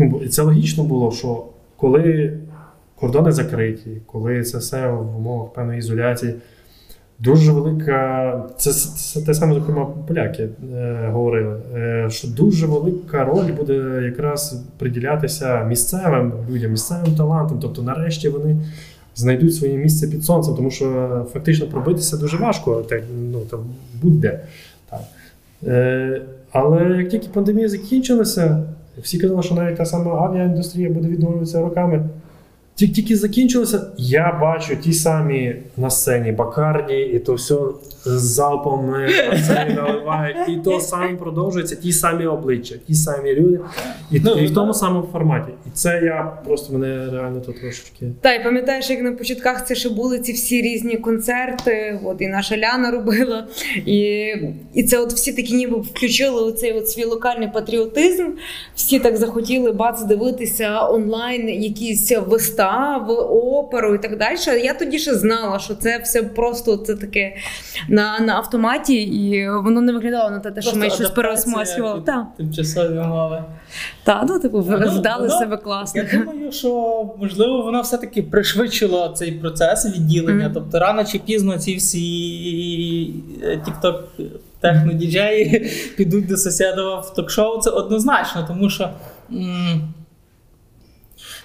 [0.00, 1.44] ну, бо це логічно було, що
[1.76, 2.32] коли
[2.94, 6.34] кордони закриті, коли це все в умовах певної ізоляції.
[7.18, 13.52] Дуже велика, це, це те саме, зокрема, поляки е, говорили, е, що дуже велика роль
[13.56, 17.58] буде якраз приділятися місцевим людям, місцевим талантам.
[17.60, 18.56] Тобто, нарешті вони
[19.16, 23.60] знайдуть своє місце під сонцем, тому що фактично пробитися дуже важко, так, ну, там,
[24.02, 24.40] будь-де.
[24.90, 25.00] Так.
[25.66, 26.22] Е,
[26.52, 28.62] але як тільки пандемія закінчилася,
[28.98, 32.04] всі казали, що навіть та сама авіаіндустрія буде відновлюватися роками.
[32.80, 37.54] Тільки тільки закінчилося, я бачу ті самі на сцені бакарні, і то все
[38.04, 43.60] з залпом е, наливають, і то саме продовжується, ті самі обличчя, ті самі люди,
[44.10, 45.52] і, Ну, і в тому самому форматі.
[45.66, 48.06] І це я просто мене реально то трошечки.
[48.20, 52.00] Та й пам'ятаєш, як на початках це ще були ці всі різні концерти.
[52.04, 53.46] От і наша Ляна робила.
[53.86, 54.26] І,
[54.74, 58.26] і це от всі такі ніби включили оцей от свій локальний патріотизм.
[58.74, 62.69] Всі так захотіли бац дивитися онлайн якісь вистави,
[63.18, 64.36] оперу і так далі.
[64.64, 67.36] Я тоді ще знала, що це все просто це таке
[67.88, 72.02] на, на автоматі, і воно не виглядало на те, що ми щось адаптація переосмислювали.
[72.36, 73.44] Тимчасові умови.
[74.04, 76.02] та, ну типу, Ну, вдали воно- себе класно.
[76.12, 76.70] Я думаю, що
[77.18, 80.44] можливо воно все-таки пришвидшило цей процес відділення.
[80.44, 80.54] Мгм.
[80.54, 83.14] Тобто рано чи пізно ці всі
[83.64, 84.04] тікток
[84.60, 87.60] технодіджеї підуть до сусіда в ток-шоу.
[87.60, 88.90] Це однозначно, тому що.
[89.32, 89.94] м,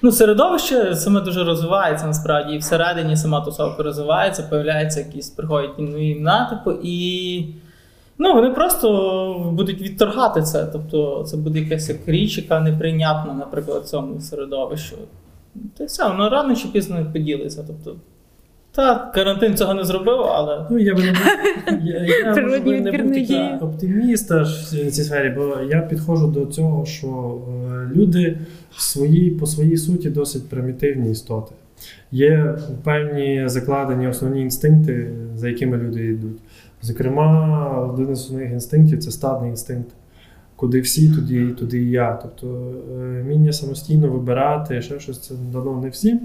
[0.02, 6.10] Ну, середовище саме дуже розвивається насправді, і всередині сама тусовка розвивається, появляються якісь приходять нові
[6.10, 7.46] імена, типу, і
[8.18, 10.66] ну, вони просто будуть відторгати це.
[10.66, 14.96] Тобто це буде якась як річ, яка неприйнятна, наприклад, цьому середовищу.
[15.78, 17.64] Та все, воно рано чи пізно поділиться.
[17.68, 17.96] Тобто,
[18.72, 21.22] та, карантин цього не зробив, але Ну, я би не був,
[21.86, 26.86] я, я, не був такий оптиміст аж в цій сфері, бо я підходжу до цього,
[26.86, 27.08] що
[27.72, 28.38] е, люди
[28.78, 31.52] свої, по своїй суті досить примітивні істоти.
[32.12, 36.38] Є певні закладені основні інстинкти, за якими люди йдуть.
[36.82, 39.90] Зокрема, один із основних інстинктів це стадний інстинкт.
[40.56, 42.14] Куди всі, туди, туди і я.
[42.14, 46.20] Тобто е, вміння самостійно вибирати, ще щось це дано не всім.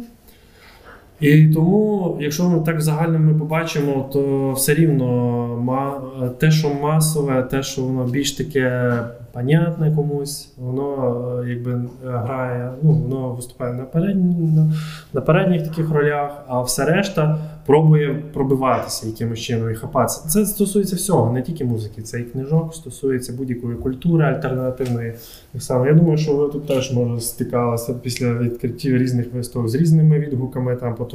[1.21, 7.43] І тому, якщо ми так в загальному ми побачимо, то все рівно те, що масове,
[7.43, 8.93] те, що воно більш таке
[9.33, 14.73] понятне комусь, воно е, якби е, грає, ну воно виступає на, передні, на,
[15.13, 20.29] на передніх таких ролях, а все решта пробує пробиватися якимось чином і хапатися.
[20.29, 25.15] Це стосується всього, не тільки музики, це і книжок, стосується будь-якої культури альтернативної.
[25.53, 25.87] Так само.
[25.87, 30.77] Я думаю, що ви тут теж може стикалися після відкриттів різних виставок з різними відгуками
[30.77, 31.07] там по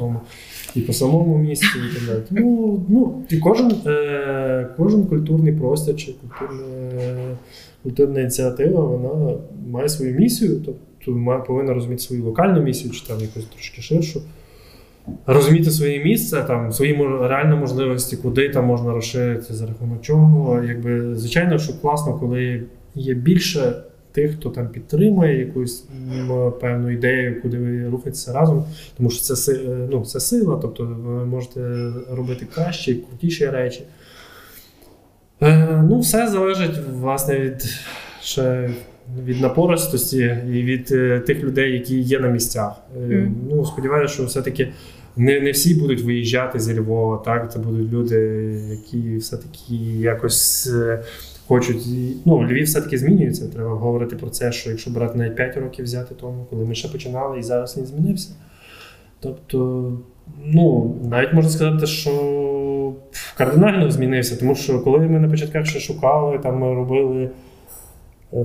[0.74, 2.22] і по самому місці, і так далі.
[2.28, 6.64] Тому ну, і кожен, е, кожен культурний простір чи культурне,
[7.86, 9.38] культурна ініціатива, вона
[9.70, 14.22] має свою місію, тобто має, повинна розуміти свою локальну місію, чи там якусь трошки ширшу.
[15.26, 20.62] Розуміти своє місце, там, свої реальні можливості, куди там можна розширити, за рахунок чого.
[20.62, 22.62] Якби, звичайно, що класно, коли
[22.94, 23.82] є більше
[24.12, 25.84] тих, хто там підтримує якусь
[26.60, 28.64] певну ідею, куди ви рухаєтеся разом,
[28.96, 33.82] тому що це, е, ну, це сила, тобто ви можете робити кращі, крутіші речі.
[35.42, 37.62] Е, ну, все залежить власне від,
[38.22, 38.70] ще,
[39.24, 42.72] від напористості і від е, тих людей, які є на місцях.
[42.96, 43.36] Е, Мгм.
[43.50, 44.68] Ну, сподіваюся, що все-таки
[45.16, 47.52] не, не всі будуть виїжджати зі Львова, так?
[47.52, 48.16] Це будуть люди,
[48.70, 51.02] які все-таки якось е,
[51.46, 51.82] хочуть.
[52.24, 53.48] Ну, Львів все-таки змінюється.
[53.48, 56.88] Треба говорити про це, що якщо брати навіть 5 років взяти тому, коли ми ще
[56.88, 58.30] починали і зараз він змінився.
[59.20, 59.92] Тобто,
[60.44, 62.10] ну, навіть можна сказати, що
[63.36, 67.30] кардинально змінився, тому що коли ми на початках ще шукали, там ми робили.
[68.32, 68.36] е,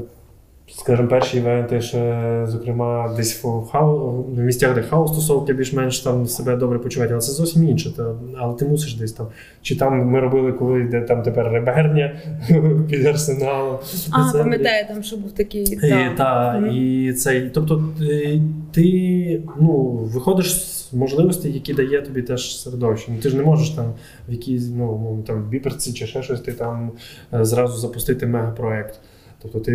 [0.77, 6.25] Скажімо, перші івенти, ще, зокрема, десь в, хау, в місцях, де хаос тусовки більш-менш там
[6.27, 7.95] себе добре почувають, але це зовсім інше.
[7.97, 9.27] Та, але ти мусиш десь там.
[9.61, 12.15] Чи там ми робили, коли де там тепер реберня
[12.89, 13.77] під арсеналом.
[14.11, 15.63] А, Це- пам'ятаю, там що був такий.
[15.63, 15.77] і,
[16.17, 16.59] та.
[16.59, 16.71] Мгм.
[16.71, 18.39] і цей, тобто е,
[18.71, 19.71] ти ну,
[20.13, 23.11] виходиш з можливостей, які дає тобі теж середовище.
[23.11, 23.93] Ну, ти ж не можеш там
[24.29, 26.91] в якійсь ну, там, в біперці чи ще щось, ти там
[27.33, 28.99] е, зразу запустити мегапроект.
[29.41, 29.71] Тобто ти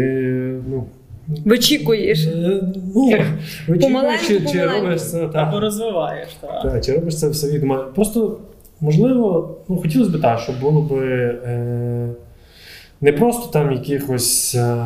[0.70, 0.84] ну,
[1.44, 2.26] Вичікуєш.
[2.26, 2.60] е,
[2.94, 3.06] ну,
[3.68, 4.86] вичікуєш, Помаленьку, чи, чи помаленьку.
[4.86, 6.28] робиш це або розвиваєш.
[6.40, 6.62] Так.
[6.62, 7.84] Так, чи робиш це все відомо.
[7.94, 8.38] Просто,
[8.80, 10.92] можливо, ну, хотілося б так, щоб було б.
[10.92, 12.08] Е,
[13.00, 14.76] не просто там якихось е,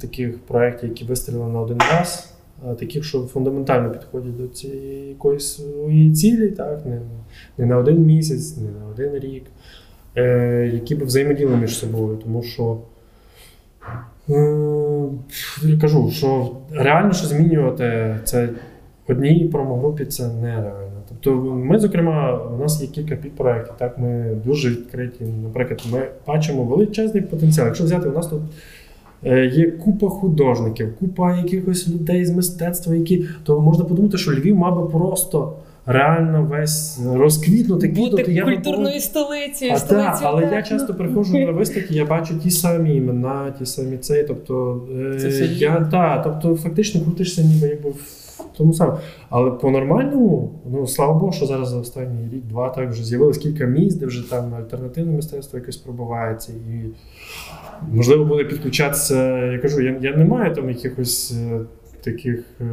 [0.00, 2.29] таких проєктів, які вистрілили на один раз,
[2.78, 6.86] таких, що фундаментально підходять до цієї якоїсь своєї цілі, так?
[6.86, 7.00] Не,
[7.58, 9.44] не на один місяць, не на один рік,
[10.16, 12.16] е, які б взаємодіяли між собою.
[12.16, 12.78] Тому що
[14.30, 15.08] е,
[15.62, 18.48] я кажу, що реально що змінювати це
[19.08, 21.00] одній промогрупі це нереально.
[21.08, 25.32] Тобто, ми, зокрема, у нас є кілька підпроєктів, так ми дуже відкриті.
[25.42, 27.66] Наприклад, ми бачимо величезний потенціал.
[27.66, 28.42] Якщо взяти, у нас тут
[29.52, 34.82] є купа художників, купа якихось людей з мистецтва, які то можна подумати, що Львів мав
[34.82, 35.52] би просто
[35.86, 38.32] реально весь розквітнути, Бути.
[38.32, 38.44] Я
[39.00, 43.54] столицею, а столицею так, але я часто приходжу на виставки, я бачу ті самі імена,
[43.58, 44.24] ті самі цей.
[44.24, 44.82] Тобто,
[45.14, 48.29] е, Це все я, та, тобто фактично крутишся ніби якби в
[48.60, 48.98] тому самому.
[49.30, 53.96] Але по-нормальному, ну слава Богу, що зараз за останній рік-два так вже з'явилось кілька місць,
[53.96, 56.52] де вже там альтернативне мистецтво якось пробувається.
[56.52, 56.84] І
[57.92, 59.36] можливо буде підключатися.
[59.46, 61.32] Я кажу, я, я не маю там якихось.
[61.52, 61.60] е,
[62.04, 62.64] Таких е,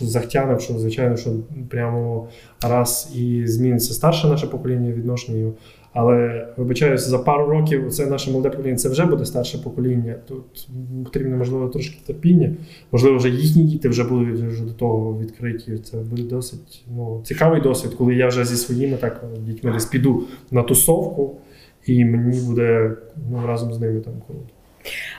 [0.00, 1.30] захтянок, що звичайно, що
[1.70, 2.28] прямо
[2.62, 5.52] раз і зміниться старше наше покоління відношення.
[5.92, 10.14] Але вибачаюся, за пару років це наше молоде покоління, це вже буде старше покоління.
[10.28, 10.68] Тут
[11.04, 12.54] потрібно, можливо, трошки терпіння.
[12.92, 15.78] Можливо, вже їхні діти вже будуть вже до того відкриті.
[15.78, 20.22] Це буде досить ну, цікавий досвід, коли я вже зі своїми так дітьми десь піду
[20.50, 21.36] на тусовку,
[21.86, 22.96] і мені буде
[23.30, 24.44] ну, разом з ними там круто.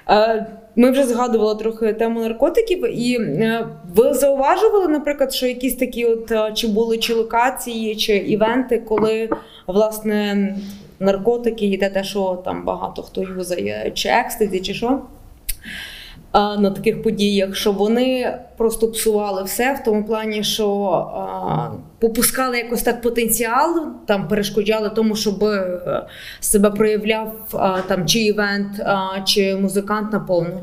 [0.09, 0.45] Е,
[0.75, 6.31] Ми вже згадували трохи тему наркотиків, і е, ви зауважували, наприклад, що якісь такі, от
[6.31, 9.29] е, чи були чи локації, чи івенти, коли
[9.67, 10.55] власне
[10.99, 15.01] наркотики і те, що там багато хто юзає, чи екстазі, чи що.
[16.33, 20.67] На таких подіях, що вони просто псували все в тому плані, що
[21.15, 21.69] а,
[21.99, 26.07] попускали якось так потенціал, там перешкоджали тому, щоб е,
[26.39, 30.59] себе проявляв а, там чи івент, а, чи музикант наповну.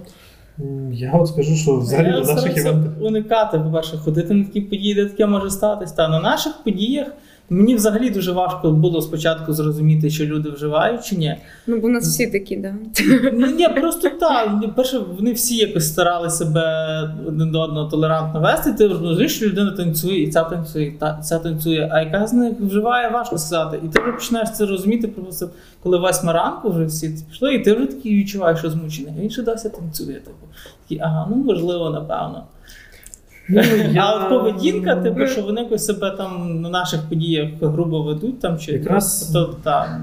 [0.93, 2.93] Я от скажу, що взагалі я на наших івентах.
[3.01, 5.93] уникати, по-перше, ходити на такі події, де таке може статись.
[5.93, 7.07] Та на наших подіях
[7.51, 11.37] мені взагалі дуже важко було спочатку зрозуміти, чи люди вживають чи ні.
[11.67, 12.75] Ну, бо у нас всі такі, да.
[13.33, 14.75] Ну, ні, просто так.
[14.77, 16.65] Перше, вони всі якось старали себе
[17.27, 18.73] один до одного толерантно вести.
[18.73, 21.89] Ти розумієш, що людина танцює, і ця танцює, і та ця танцює.
[21.93, 23.81] А яка з них вживає, важко сказати.
[23.85, 25.51] І ти вже починаєш це розуміти, просто
[25.83, 29.13] коли восьма ранку вже всі пішли, і ти вже такий відчуваєш, що змучений.
[29.19, 30.15] А він ще досі танцює.
[30.15, 30.47] Типу.
[30.83, 32.45] Такий, ага, ну можливо, напевно.
[33.51, 33.61] Ну,
[33.93, 38.41] я- А от поведінка, типу, що вони якось себе там на наших подіях грубо ведуть
[38.41, 40.01] там чи Якраз- то так.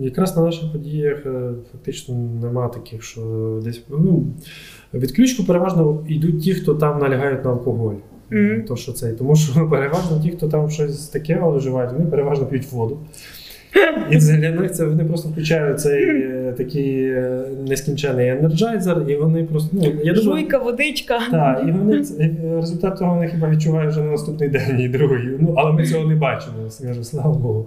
[0.00, 3.20] Якраз на наших подіях е, фактично нема таких, що
[3.64, 4.26] десь ну,
[4.94, 7.94] відключку переважно йдуть ті, хто там налягають на алкоголь.
[8.30, 8.62] Мгм.
[8.68, 12.72] То, що це, тому що переважно ті, хто там щось таке вживають, вони переважно п'ють
[12.72, 12.98] воду.
[14.10, 19.44] І для них це вони просто включають цей е, такий е, нескінчений енерджайзер, і вони
[19.44, 19.68] просто.
[19.72, 21.20] Ну, я думаю, Жуйка, водичка.
[21.30, 25.36] так, і вони е, результат того вони хіба відчувають вже на наступний день і другий.
[25.40, 27.66] Ну, але ми цього не бачимо, скажу, слава Богу.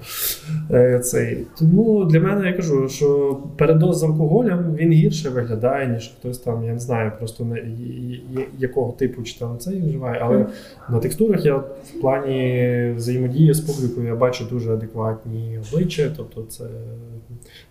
[1.03, 1.37] Цей.
[1.59, 6.63] Тому для мене я кажу, що передоз з алкоголем він гірше виглядає, ніж хтось там,
[6.65, 7.61] я не знаю, просто не,
[8.59, 10.19] якого типу чи там цей вживає.
[10.23, 10.45] Але
[10.89, 16.63] на текстурах я в плані взаємодії з публікою я бачу дуже адекватні обличчя, тобто це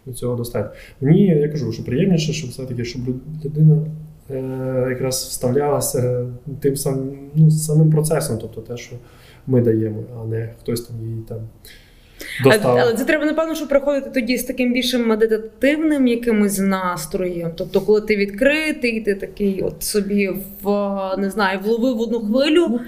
[0.06, 0.70] до цього достатньо.
[1.00, 3.02] Мені я кажу, що приємніше, щоб все-таки, щоб
[3.44, 3.86] людина
[4.30, 6.26] е, якраз вставлялася
[6.60, 8.96] тим самим, ну, самим процесом, тобто те, що
[9.46, 11.38] ми даємо, а не хтось там її там
[12.40, 12.76] А- достав.
[12.76, 17.50] Але це треба, напевно, що приходити тоді з таким більшим медитативним якимось настроєм.
[17.56, 20.30] Тобто, коли ти відкритий, ти такий от собі
[20.62, 20.70] в
[21.18, 22.80] не знаю, вловив одну хвилю,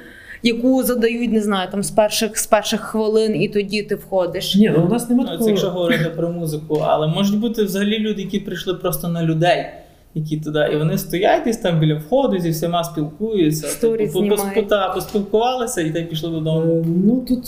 [0.45, 4.55] яку задають, не знаю, там з перших з перших хвилин, і тоді ти входиш.
[4.57, 5.51] Ні, ну у нас немає Ну, це такого.
[5.51, 9.67] якщо говорити про музику, але можуть бути взагалі люди, які прийшли просто на людей,
[10.15, 13.81] які туди, і вони стоять десь там біля входу, зі всіма спілкуються.
[13.81, 14.69] Типу, пос- знімають.
[14.69, 16.73] та, поспілкувалися і так пішли додому.
[16.73, 17.45] Е, Ну тут,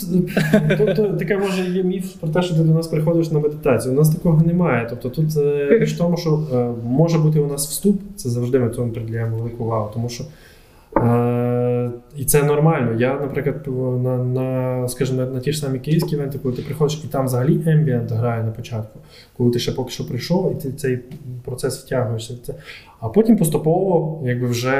[0.95, 3.93] тут, таке може є міф про те, що ти до нас приходиш на медитацію.
[3.93, 4.87] У нас такого немає.
[4.89, 8.59] Тобто тут е, річ в тому, що е, може бути у нас вступ, це завжди
[8.59, 10.23] ми цьому приділяємо велику увагу, тому що.
[11.03, 12.93] Е, і це нормально.
[12.99, 13.67] Я, наприклад,
[14.03, 17.25] на, на, скажімо, на, на ті ж самі київські івенти, коли ти приходиш, і там
[17.25, 18.99] взагалі ембієнт грає на початку,
[19.37, 20.99] коли ти ще поки що прийшов, і ти цей
[21.45, 22.33] процес втягуєшся.
[22.43, 22.53] Це.
[22.99, 24.75] А потім поступово, якби вже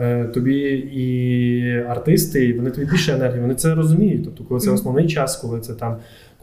[0.00, 0.60] е, тобі
[0.92, 4.24] і артисти, і вони тобі більше енергії, вони це розуміють.
[4.24, 5.96] Тобто, коли це основний час, коли це там,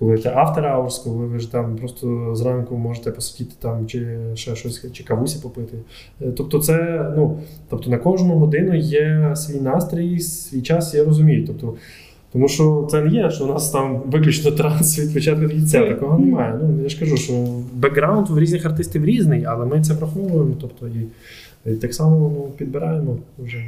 [0.03, 4.55] коли це after hours, коли ви ж там просто зранку можете посидіти там чи ще
[4.55, 5.77] щось, чи кавусі попити.
[6.21, 7.37] Е, Тобто, це ну,
[7.69, 11.47] тобто на кожну годину є свій настрій, свій час, я розумію.
[11.47, 11.73] Тобто,
[12.33, 15.85] Тому що це не є, що у нас там виключно транс від початку до кінця.
[15.87, 16.59] Такого немає.
[16.63, 17.33] Ну, я ж кажу, що
[17.73, 20.55] бекграунд в різних артистів різний, але ми це враховуємо.
[20.61, 21.07] Тобто і,
[21.71, 23.63] і так само ну, підбираємо вже.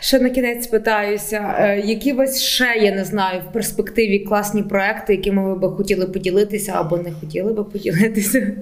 [0.00, 4.62] Ще на кінець питаюся, е, які у вас ще, я не знаю, в перспективі класні
[4.62, 8.52] проекти, якими ви би хотіли поділитися або не хотіли би поділитися?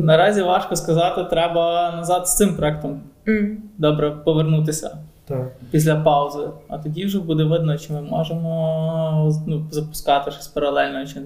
[0.00, 3.58] Наразі важко сказати, треба назад з цим проектом М.
[3.78, 4.96] добре повернутися
[5.28, 5.52] Так.
[5.70, 6.48] після паузи.
[6.68, 11.20] А тоді вже буде видно, чи ми можемо ну, запускати щось паралельно, чи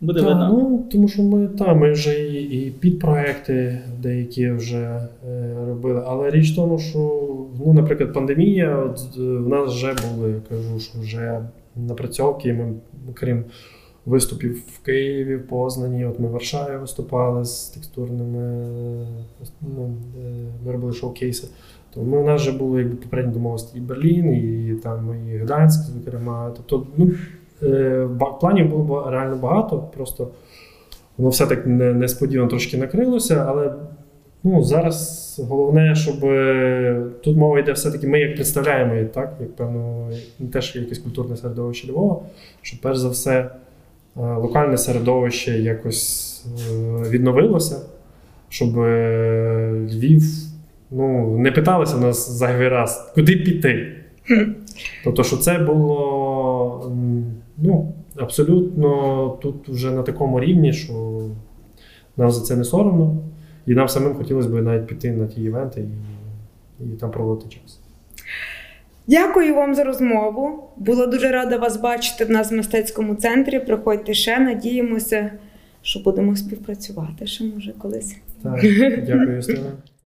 [0.00, 0.48] буде Та, видно.
[0.52, 6.02] ну, тому що ми, та, ми вже і, і підпроекти деякі вже е, робили.
[6.06, 6.98] Але річ в тому, що,
[7.66, 11.40] ну, наприклад, пандемія, от, е, в нас вже були, я кажу, що вже
[11.76, 12.52] напрацьовки.
[12.52, 12.74] Ми,
[13.14, 13.44] крім
[14.06, 18.66] виступів в Києві, в Познані, от ми в Варшаві виступали з текстурними,
[19.62, 21.48] ну, е, ми робили шоу-кейси.
[21.94, 25.80] То ми, у нас вже були якби, попередні домовленості і Берлін, і там і Гданськ,
[25.90, 26.52] зокрема.
[26.56, 27.10] Тобто, ну,
[28.40, 30.28] Планів було реально багато, просто
[31.18, 33.72] воно все так несподівано трошки накрилося, але
[34.44, 39.56] ну, зараз головне, щоб е, тут мова йде все-таки, ми як представляємо її, так, як
[39.56, 40.10] певно,
[40.52, 42.20] теж якесь культурне середовище Львова,
[42.62, 43.50] що перш за все е,
[44.14, 47.76] локальне середовище якось е, відновилося,
[48.48, 50.22] щоб е, Львів
[50.90, 53.92] ну, не питалися нас зайвий раз, куди піти.
[55.04, 56.92] Тобто, що це було
[57.58, 61.22] ну, абсолютно тут вже на такому рівні, що
[62.16, 63.16] нам за це не соромно,
[63.66, 65.80] і нам самим хотілося б навіть піти на ті івенти
[66.80, 67.80] і, і там проводити час.
[69.08, 70.70] Дякую вам за розмову.
[70.76, 73.60] Була дуже рада вас бачити в нас в мистецькому центрі.
[73.60, 75.30] Приходьте ще, надіємося,
[75.82, 78.16] що будемо співпрацювати ще може колись.
[78.42, 78.60] Так,
[79.06, 79.72] дякую, Юстина.